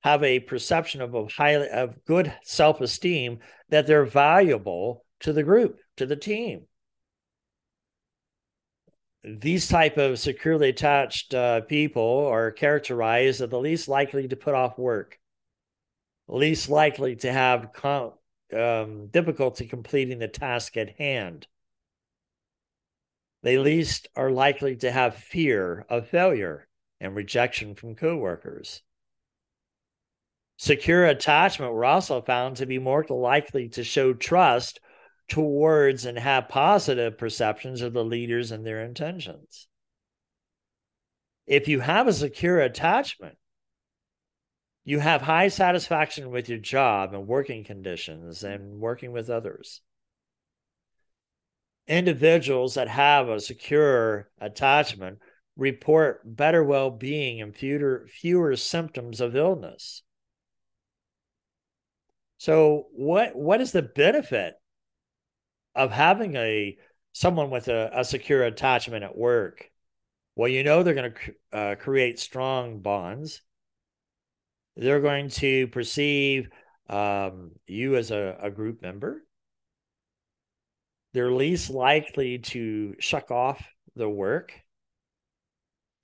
have 0.02 0.22
a 0.22 0.40
perception 0.40 1.00
of 1.02 1.14
a 1.14 1.26
highly 1.26 1.68
of 1.68 2.04
good 2.04 2.32
self-esteem 2.44 3.40
that 3.68 3.86
they're 3.86 4.04
valuable 4.04 5.04
to 5.20 5.32
the 5.32 5.42
group 5.42 5.80
to 5.96 6.06
the 6.06 6.16
team 6.16 6.66
these 9.40 9.68
type 9.68 9.96
of 9.96 10.18
securely 10.18 10.70
attached 10.70 11.34
uh, 11.34 11.60
people 11.62 12.26
are 12.26 12.50
characterized 12.50 13.40
as 13.40 13.50
the 13.50 13.58
least 13.58 13.88
likely 13.88 14.28
to 14.28 14.36
put 14.36 14.54
off 14.54 14.78
work 14.78 15.18
least 16.26 16.68
likely 16.68 17.16
to 17.16 17.32
have 17.32 17.72
com- 17.72 18.12
um, 18.52 19.06
difficulty 19.08 19.66
completing 19.66 20.18
the 20.18 20.28
task 20.28 20.76
at 20.76 20.96
hand 20.98 21.46
they 23.42 23.58
least 23.58 24.08
are 24.16 24.30
likely 24.30 24.76
to 24.76 24.90
have 24.90 25.14
fear 25.14 25.86
of 25.88 26.08
failure 26.08 26.66
and 27.00 27.14
rejection 27.14 27.74
from 27.74 27.94
coworkers. 27.94 28.82
Secure 30.56 31.06
attachment 31.06 31.72
were 31.72 31.84
also 31.84 32.20
found 32.20 32.56
to 32.56 32.66
be 32.66 32.80
more 32.80 33.06
likely 33.08 33.68
to 33.68 33.84
show 33.84 34.12
trust 34.12 34.80
towards 35.28 36.06
and 36.06 36.18
have 36.18 36.48
positive 36.48 37.18
perceptions 37.18 37.82
of 37.82 37.92
the 37.92 38.04
leaders 38.04 38.50
and 38.50 38.66
their 38.66 38.82
intentions. 38.82 39.68
If 41.46 41.68
you 41.68 41.80
have 41.80 42.06
a 42.08 42.12
secure 42.12 42.60
attachment, 42.60 43.36
you 44.84 44.98
have 45.00 45.20
high 45.20 45.48
satisfaction 45.48 46.30
with 46.30 46.48
your 46.48 46.58
job 46.58 47.12
and 47.12 47.26
working 47.26 47.62
conditions 47.62 48.42
and 48.42 48.80
working 48.80 49.12
with 49.12 49.28
others. 49.28 49.82
Individuals 51.86 52.74
that 52.74 52.88
have 52.88 53.28
a 53.28 53.40
secure 53.40 54.30
attachment 54.40 55.18
report 55.56 56.20
better 56.24 56.64
well 56.64 56.90
being 56.90 57.42
and 57.42 57.54
fewer, 57.54 58.06
fewer 58.08 58.56
symptoms 58.56 59.20
of 59.20 59.36
illness. 59.36 60.02
So, 62.38 62.86
what, 62.92 63.34
what 63.34 63.60
is 63.60 63.72
the 63.72 63.82
benefit 63.82 64.54
of 65.78 65.92
having 65.92 66.36
a 66.36 66.76
someone 67.12 67.50
with 67.50 67.68
a, 67.68 67.90
a 67.94 68.04
secure 68.04 68.44
attachment 68.44 69.04
at 69.04 69.16
work? 69.16 69.70
Well, 70.36 70.48
you 70.48 70.62
know 70.62 70.82
they're 70.82 70.94
going 70.94 71.12
to 71.12 71.58
uh, 71.58 71.74
create 71.76 72.18
strong 72.18 72.80
bonds. 72.80 73.42
They're 74.76 75.00
going 75.00 75.30
to 75.30 75.66
perceive 75.68 76.50
um, 76.88 77.52
you 77.66 77.96
as 77.96 78.10
a, 78.10 78.38
a 78.40 78.50
group 78.50 78.82
member. 78.82 79.24
They're 81.14 81.32
least 81.32 81.70
likely 81.70 82.38
to 82.38 82.94
shuck 83.00 83.30
off 83.30 83.66
the 83.96 84.08
work 84.08 84.52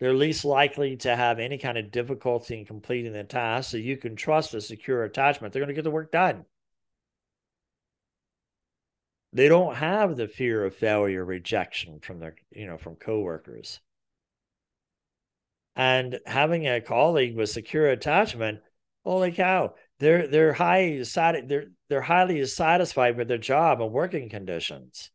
they're 0.00 0.12
least 0.12 0.44
likely 0.44 0.96
to 0.98 1.14
have 1.14 1.38
any 1.38 1.56
kind 1.56 1.78
of 1.78 1.90
difficulty 1.90 2.58
in 2.58 2.66
completing 2.66 3.12
the 3.12 3.24
task. 3.24 3.70
So 3.70 3.76
you 3.76 3.96
can 3.96 4.16
trust 4.16 4.54
a 4.54 4.60
secure 4.60 5.04
attachment. 5.04 5.52
They're 5.52 5.60
going 5.60 5.68
to 5.68 5.74
get 5.74 5.84
the 5.84 5.90
work 5.90 6.12
done. 6.12 6.44
They 9.34 9.48
don't 9.48 9.74
have 9.74 10.16
the 10.16 10.28
fear 10.28 10.64
of 10.64 10.74
failure, 10.74 11.24
rejection 11.24 12.00
from 12.00 12.20
their, 12.20 12.36
you 12.50 12.66
know, 12.66 12.78
from 12.78 12.96
coworkers. 12.96 13.80
And 15.76 16.20
having 16.24 16.66
a 16.66 16.80
colleague 16.80 17.36
with 17.36 17.50
secure 17.50 17.90
attachment, 17.90 18.60
holy 19.04 19.32
cow, 19.32 19.74
they're 19.98 20.26
they're 20.28 20.52
high 20.52 21.02
they're 21.46 21.66
they're 21.88 22.00
highly 22.00 22.46
satisfied 22.46 23.16
with 23.16 23.28
their 23.28 23.38
job 23.38 23.82
and 23.82 23.92
working 23.92 24.28
conditions. 24.30 25.10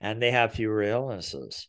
And 0.00 0.20
they 0.20 0.30
have 0.32 0.54
fewer 0.54 0.82
illnesses 0.82 1.68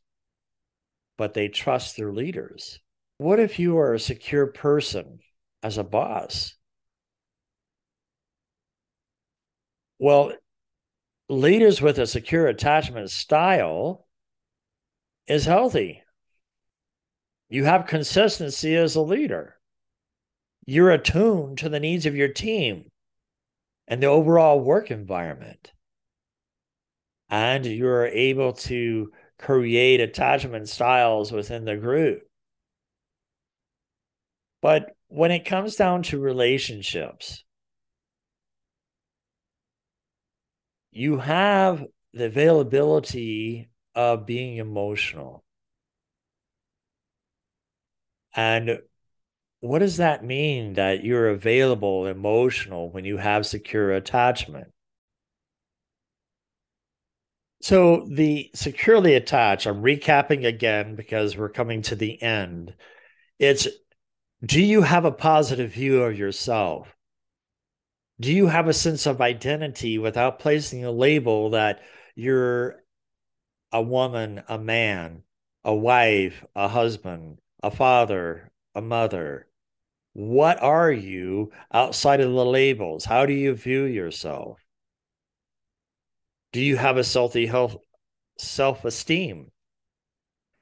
but 1.17 1.33
they 1.33 1.47
trust 1.47 1.95
their 1.95 2.11
leaders. 2.11 2.79
What 3.17 3.39
if 3.39 3.59
you 3.59 3.77
are 3.77 3.93
a 3.93 3.99
secure 3.99 4.47
person 4.47 5.19
as 5.61 5.77
a 5.77 5.83
boss? 5.83 6.55
Well, 9.99 10.33
leaders 11.29 11.81
with 11.81 11.97
a 11.99 12.07
secure 12.07 12.47
attachment 12.47 13.09
style 13.09 14.05
is 15.27 15.45
healthy. 15.45 16.01
You 17.49 17.65
have 17.65 17.88
consistency 17.88 18.75
as 18.75 18.95
a 18.95 19.01
leader. 19.01 19.55
You're 20.65 20.91
attuned 20.91 21.59
to 21.59 21.69
the 21.69 21.79
needs 21.79 22.05
of 22.05 22.15
your 22.15 22.29
team 22.29 22.86
and 23.88 24.01
the 24.01 24.07
overall 24.07 24.59
work 24.59 24.91
environment. 24.91 25.71
And 27.29 27.65
you're 27.65 28.07
able 28.07 28.53
to 28.53 29.12
create 29.39 29.99
attachment 29.99 30.69
styles 30.69 31.31
within 31.31 31.65
the 31.65 31.75
group. 31.75 32.21
But 34.62 34.95
when 35.07 35.31
it 35.31 35.45
comes 35.45 35.75
down 35.75 36.03
to 36.03 36.19
relationships, 36.19 37.43
you 40.93 41.17
have 41.17 41.86
the 42.13 42.25
availability 42.25 43.69
of 43.95 44.25
being 44.25 44.58
emotional. 44.58 45.43
And 48.36 48.79
what 49.60 49.79
does 49.79 49.97
that 49.97 50.23
mean 50.23 50.73
that 50.73 51.03
you're 51.03 51.29
available 51.29 52.06
emotional 52.08 52.89
when 52.89 53.06
you 53.06 53.17
have 53.17 53.45
secure 53.45 53.91
attachment? 53.91 54.67
So 57.62 58.06
the 58.12 58.51
securely 58.53 59.15
attached, 59.15 59.65
I'm 59.67 59.82
recapping 59.82 60.45
again 60.45 60.95
because 60.95 61.38
we're 61.38 61.49
coming 61.49 61.82
to 61.84 61.95
the 61.95 62.21
end. 62.21 62.75
It's 63.39 63.67
do 64.45 64.62
you 64.62 64.82
have 64.82 65.06
a 65.06 65.12
positive 65.12 65.71
view 65.71 66.03
of 66.03 66.17
yourself? 66.17 66.92
Do 68.19 68.32
you 68.32 68.47
have 68.47 68.67
a 68.67 68.73
sense 68.73 69.06
of 69.06 69.21
identity 69.21 69.97
without 69.97 70.39
placing 70.39 70.86
a 70.86 70.91
label 70.91 71.52
that 71.52 71.82
you're 72.15 72.84
a 73.71 73.82
woman, 73.82 74.43
a 74.47 74.58
man, 74.58 75.23
a 75.63 75.73
wife, 75.73 76.45
a 76.56 76.67
husband, 76.67 77.39
a 77.63 77.71
father, 77.71 78.52
a 78.76 78.82
mother? 78.82 79.47
What 80.13 80.62
are 80.62 80.91
you 80.91 81.52
outside 81.71 82.21
of 82.21 82.32
the 82.32 82.45
labels? 82.45 83.06
How 83.06 83.26
do 83.26 83.34
you 83.34 83.56
view 83.56 83.84
yourself? 83.86 84.60
Do 86.52 86.62
you 86.62 86.78
have 86.78 86.97
a 86.97 87.04
healthy 87.04 87.47
health, 87.47 87.78
self 88.38 88.86
esteem? 88.86 89.52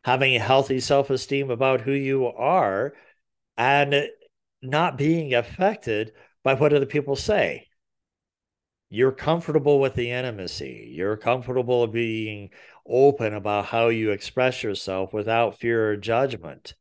Having 0.06 0.36
a 0.38 0.40
healthy 0.40 0.80
self 0.80 1.10
esteem 1.10 1.52
about 1.52 1.82
who 1.82 1.92
you 1.92 2.28
are 2.28 2.94
and 3.58 4.08
not 4.62 4.98
being 4.98 5.34
affected 5.34 6.14
by 6.44 6.54
what 6.54 6.74
other 6.74 6.86
people 6.86 7.16
say. 7.16 7.68
You're 8.90 9.14
comfortable 9.14 9.80
with 9.80 9.94
the 9.94 10.12
intimacy. 10.12 10.92
You're 10.94 11.16
comfortable 11.16 11.88
being 11.88 12.50
open 12.86 13.34
about 13.34 13.66
how 13.66 13.88
you 13.88 14.12
express 14.12 14.64
yourself 14.64 15.14
without 15.14 15.58
fear 15.58 15.92
or 15.92 15.96
judgment, 15.96 16.76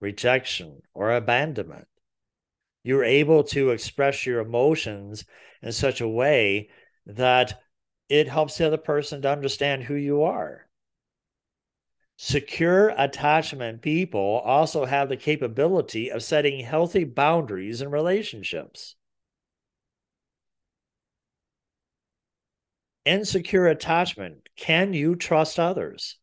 rejection, 0.00 0.80
or 0.94 1.12
abandonment. 1.12 1.86
You're 2.82 3.04
able 3.04 3.44
to 3.44 3.70
express 3.70 4.24
your 4.24 4.40
emotions 4.40 5.26
in 5.60 5.72
such 5.72 6.00
a 6.00 6.08
way 6.08 6.70
that 7.04 7.60
it 8.08 8.26
helps 8.26 8.56
the 8.56 8.66
other 8.66 8.78
person 8.78 9.20
to 9.22 9.30
understand 9.30 9.82
who 9.82 9.94
you 9.94 10.22
are. 10.22 10.66
Secure 12.16 12.94
attachment 12.96 13.82
people 13.82 14.42
also 14.44 14.84
have 14.84 15.08
the 15.08 15.16
capability 15.16 16.10
of 16.10 16.22
setting 16.22 16.64
healthy 16.64 17.04
boundaries 17.04 17.82
in 17.82 17.90
relationships. 17.90 18.96
Insecure 23.04 23.66
attachment 23.66 24.48
can 24.56 24.92
you 24.92 25.16
trust 25.16 25.58
others? 25.58 26.18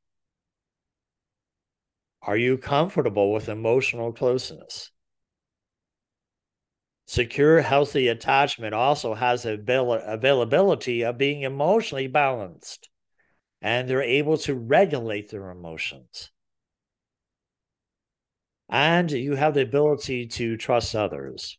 Are 2.22 2.38
you 2.38 2.58
comfortable 2.58 3.32
with 3.32 3.50
emotional 3.50 4.12
closeness? 4.12 4.92
Secure, 7.08 7.62
healthy 7.62 8.10
attachment 8.10 8.74
also 8.74 9.14
has 9.14 9.46
avail- 9.46 9.94
availability 9.94 11.04
of 11.04 11.18
being 11.18 11.44
emotionally 11.44 12.08
balanced, 12.08 12.90
and 13.62 13.90
they're 13.90 14.02
able 14.02 14.38
to 14.40 14.54
regulate 14.54 15.30
their 15.30 15.50
emotions. 15.50 16.32
And 18.70 19.10
you 19.10 19.36
have 19.36 19.54
the 19.54 19.62
ability 19.62 20.28
to 20.28 20.58
trust 20.58 20.94
others. 20.94 21.58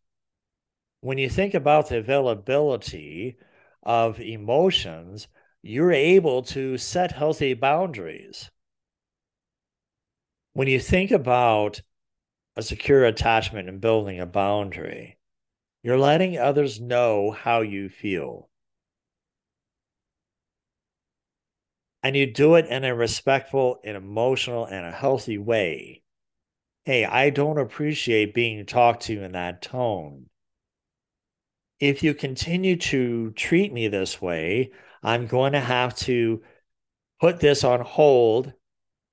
When 1.01 1.17
you 1.17 1.31
think 1.31 1.55
about 1.55 1.89
the 1.89 1.97
availability 1.97 3.39
of 3.89 4.21
emotions, 4.21 5.29
you're 5.63 5.93
able 5.93 6.43
to 6.43 6.77
set 6.77 7.11
healthy 7.11 7.55
boundaries. 7.55 8.51
When 10.53 10.69
you 10.69 10.79
think 10.79 11.11
about 11.11 11.81
a 12.55 12.63
secure 12.63 13.07
attachment 13.07 13.67
and 13.67 13.81
building 13.81 14.21
a 14.21 14.27
boundary, 14.27 15.17
you're 15.83 15.99
letting 15.99 16.37
others 16.37 16.79
know 16.79 17.31
how 17.31 17.63
you 17.63 17.89
feel. 17.89 18.51
And 22.03 22.15
you 22.15 22.31
do 22.31 22.57
it 22.57 22.67
in 22.67 22.85
a 22.85 22.95
respectful 22.95 23.81
and 23.85 23.97
emotional 23.97 24.67
and 24.67 24.85
a 24.85 24.93
healthy 24.93 25.39
way. 25.39 26.03
Hey, 26.85 27.07
I 27.07 27.31
don't 27.31 27.59
appreciate 27.59 28.35
being 28.35 28.67
talked 28.67 29.05
to 29.05 29.23
in 29.23 29.33
that 29.33 29.63
tone. 29.63 30.28
If 31.81 32.03
you 32.03 32.15
continue 32.15 32.77
to 32.77 33.31
treat 33.33 33.73
me 33.73 33.89
this 33.89 34.21
way, 34.21 34.73
I'm 35.03 35.27
going 35.27 35.53
to 35.53 35.61
have 35.61 35.95
to 35.97 36.43
put 37.21 37.41
this 37.41 37.63
on 37.63 37.81
hold 37.81 38.53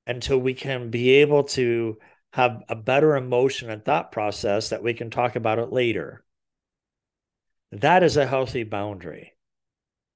until 0.08 0.40
we 0.40 0.54
can 0.54 0.90
be 0.90 1.12
able 1.12 1.44
to 1.44 1.98
have 2.34 2.64
a 2.68 2.76
better 2.76 3.16
emotion 3.16 3.70
and 3.70 3.84
thought 3.84 4.12
process 4.12 4.70
that 4.70 4.84
we 4.84 4.94
can 4.94 5.10
talk 5.10 5.36
about 5.36 5.60
it 5.60 5.72
later. 5.72 6.24
That 7.72 8.04
is 8.04 8.18
a 8.18 8.26
healthy 8.26 8.64
boundary 8.64 9.34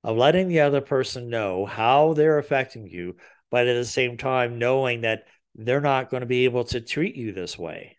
of 0.03 0.17
letting 0.17 0.47
the 0.47 0.61
other 0.61 0.81
person 0.81 1.29
know 1.29 1.65
how 1.65 2.13
they're 2.13 2.39
affecting 2.39 2.87
you, 2.87 3.15
but 3.51 3.67
at 3.67 3.73
the 3.75 3.85
same 3.85 4.17
time, 4.17 4.57
knowing 4.57 5.01
that 5.01 5.25
they're 5.55 5.81
not 5.81 6.09
going 6.09 6.21
to 6.21 6.27
be 6.27 6.45
able 6.45 6.63
to 6.65 6.81
treat 6.81 7.15
you 7.15 7.31
this 7.31 7.57
way. 7.57 7.97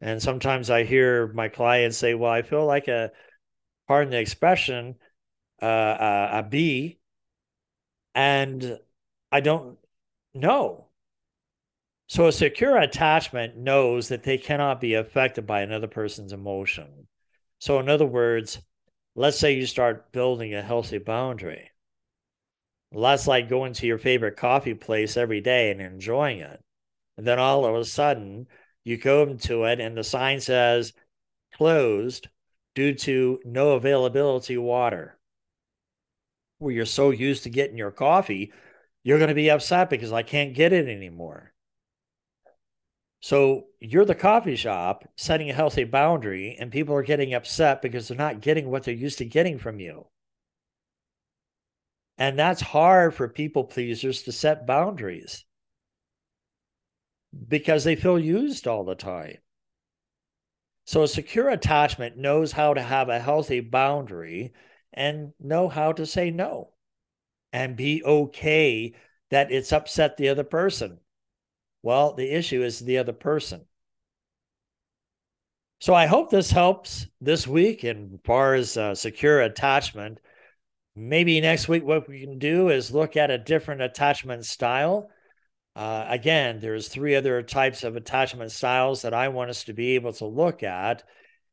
And 0.00 0.22
sometimes 0.22 0.70
I 0.70 0.84
hear 0.84 1.28
my 1.28 1.48
clients 1.48 1.96
say, 1.96 2.14
Well, 2.14 2.30
I 2.30 2.42
feel 2.42 2.66
like 2.66 2.88
a, 2.88 3.10
pardon 3.88 4.10
the 4.10 4.20
expression, 4.20 4.96
uh, 5.62 5.64
uh, 5.64 6.30
a 6.32 6.42
bee, 6.42 6.98
and 8.14 8.78
I 9.32 9.40
don't 9.40 9.78
know. 10.34 10.88
So 12.06 12.26
a 12.26 12.32
secure 12.32 12.76
attachment 12.76 13.56
knows 13.56 14.08
that 14.08 14.22
they 14.22 14.38
cannot 14.38 14.80
be 14.80 14.94
affected 14.94 15.46
by 15.46 15.62
another 15.62 15.88
person's 15.88 16.32
emotion. 16.32 17.08
So, 17.58 17.78
in 17.80 17.88
other 17.88 18.06
words, 18.06 18.60
let's 19.14 19.38
say 19.38 19.52
you 19.52 19.66
start 19.66 20.12
building 20.12 20.54
a 20.54 20.62
healthy 20.62 20.98
boundary. 20.98 21.70
That's 22.92 23.26
like 23.26 23.48
going 23.48 23.72
to 23.74 23.86
your 23.86 23.98
favorite 23.98 24.36
coffee 24.36 24.74
place 24.74 25.16
every 25.16 25.40
day 25.40 25.70
and 25.70 25.80
enjoying 25.80 26.40
it. 26.40 26.62
And 27.16 27.26
then 27.26 27.38
all 27.38 27.64
of 27.64 27.74
a 27.74 27.84
sudden, 27.84 28.46
you 28.84 28.96
go 28.96 29.22
into 29.22 29.64
it 29.64 29.80
and 29.80 29.96
the 29.96 30.04
sign 30.04 30.40
says 30.40 30.92
closed 31.54 32.28
due 32.74 32.94
to 32.94 33.40
no 33.44 33.72
availability 33.72 34.58
water. 34.58 35.18
Where 36.58 36.74
you're 36.74 36.86
so 36.86 37.10
used 37.10 37.44
to 37.44 37.50
getting 37.50 37.78
your 37.78 37.90
coffee, 37.90 38.52
you're 39.02 39.18
going 39.18 39.28
to 39.28 39.34
be 39.34 39.50
upset 39.50 39.90
because 39.90 40.12
I 40.12 40.22
can't 40.22 40.54
get 40.54 40.72
it 40.72 40.88
anymore. 40.88 41.52
So 43.20 43.68
you're 43.80 44.04
the 44.04 44.14
coffee 44.14 44.56
shop 44.56 45.08
setting 45.16 45.48
a 45.48 45.54
healthy 45.54 45.84
boundary, 45.84 46.56
and 46.60 46.70
people 46.70 46.94
are 46.94 47.02
getting 47.02 47.32
upset 47.32 47.80
because 47.80 48.06
they're 48.06 48.18
not 48.18 48.42
getting 48.42 48.70
what 48.70 48.84
they're 48.84 48.92
used 48.92 49.18
to 49.18 49.24
getting 49.24 49.58
from 49.58 49.80
you. 49.80 50.06
And 52.18 52.38
that's 52.38 52.60
hard 52.60 53.14
for 53.14 53.28
people 53.28 53.64
pleasers 53.64 54.22
to 54.24 54.32
set 54.32 54.66
boundaries 54.66 55.44
because 57.48 57.84
they 57.84 57.96
feel 57.96 58.18
used 58.18 58.66
all 58.66 58.84
the 58.84 58.94
time. 58.94 59.38
So 60.86 61.02
a 61.02 61.08
secure 61.08 61.48
attachment 61.48 62.16
knows 62.16 62.52
how 62.52 62.74
to 62.74 62.82
have 62.82 63.08
a 63.08 63.18
healthy 63.18 63.60
boundary 63.60 64.52
and 64.92 65.32
know 65.40 65.68
how 65.68 65.92
to 65.92 66.06
say 66.06 66.30
no 66.30 66.70
and 67.52 67.76
be 67.76 68.02
okay 68.04 68.94
that 69.30 69.50
it's 69.50 69.72
upset 69.72 70.16
the 70.16 70.28
other 70.28 70.44
person. 70.44 70.98
Well, 71.82 72.14
the 72.14 72.30
issue 72.30 72.62
is 72.62 72.80
the 72.80 72.98
other 72.98 73.12
person. 73.12 73.66
So 75.80 75.94
I 75.94 76.06
hope 76.06 76.30
this 76.30 76.50
helps 76.50 77.06
this 77.20 77.46
week 77.46 77.84
in 77.84 78.18
far 78.24 78.54
as 78.54 78.76
uh, 78.76 78.94
secure 78.94 79.40
attachment. 79.40 80.18
Maybe 80.96 81.40
next 81.40 81.68
week, 81.68 81.84
what 81.84 82.08
we 82.08 82.20
can 82.20 82.38
do 82.38 82.68
is 82.70 82.90
look 82.90 83.16
at 83.16 83.30
a 83.30 83.38
different 83.38 83.82
attachment 83.82 84.46
style. 84.46 85.10
Uh, 85.76 86.04
again, 86.08 86.60
there's 86.60 86.88
three 86.88 87.16
other 87.16 87.42
types 87.42 87.82
of 87.82 87.96
attachment 87.96 88.52
styles 88.52 89.02
that 89.02 89.14
I 89.14 89.28
want 89.28 89.50
us 89.50 89.64
to 89.64 89.72
be 89.72 89.96
able 89.96 90.12
to 90.14 90.26
look 90.26 90.62
at 90.62 91.02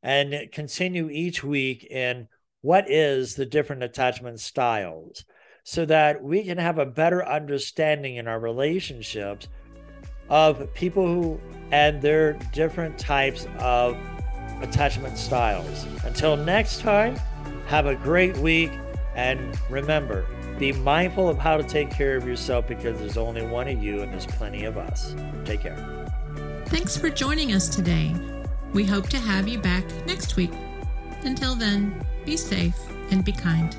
and 0.04 0.52
continue 0.52 1.10
each 1.10 1.44
week 1.44 1.84
in 1.86 2.28
what 2.62 2.90
is 2.90 3.36
the 3.36 3.46
different 3.46 3.84
attachment 3.84 4.40
styles 4.40 5.26
so 5.64 5.86
that 5.86 6.24
we 6.24 6.44
can 6.44 6.58
have 6.58 6.78
a 6.78 6.86
better 6.86 7.26
understanding 7.26 8.16
in 8.16 8.28
our 8.28 8.40
relationships 8.40 9.48
of 10.30 10.72
people 10.74 11.06
who 11.06 11.40
and 11.72 12.02
their 12.02 12.34
different 12.54 12.98
types 12.98 13.48
of 13.60 13.98
attachment 14.62 15.18
styles. 15.18 15.86
Until 16.04 16.38
next 16.38 16.82
time, 16.82 17.16
have 17.68 17.86
a 17.86 17.96
great 17.96 18.38
week 18.38 18.72
and 19.16 19.58
remember, 19.70 20.26
be 20.62 20.72
mindful 20.72 21.28
of 21.28 21.40
how 21.40 21.58
to 21.58 21.64
take 21.64 21.90
care 21.90 22.16
of 22.16 22.28
yourself 22.28 22.68
because 22.68 23.00
there's 23.00 23.18
only 23.18 23.44
one 23.44 23.68
of 23.68 23.82
you 23.82 24.02
and 24.02 24.14
there's 24.14 24.28
plenty 24.28 24.64
of 24.66 24.78
us. 24.78 25.16
Take 25.44 25.62
care. 25.62 26.08
Thanks 26.68 26.96
for 26.96 27.10
joining 27.10 27.54
us 27.54 27.68
today. 27.68 28.14
We 28.72 28.86
hope 28.86 29.10
to 29.10 29.18
have 29.18 29.48
you 29.48 29.58
back 29.58 29.84
next 30.06 30.36
week. 30.36 30.52
Until 31.24 31.56
then, 31.56 32.06
be 32.26 32.38
safe 32.38 32.78
and 33.10 33.26
be 33.26 33.32
kind. 33.32 33.76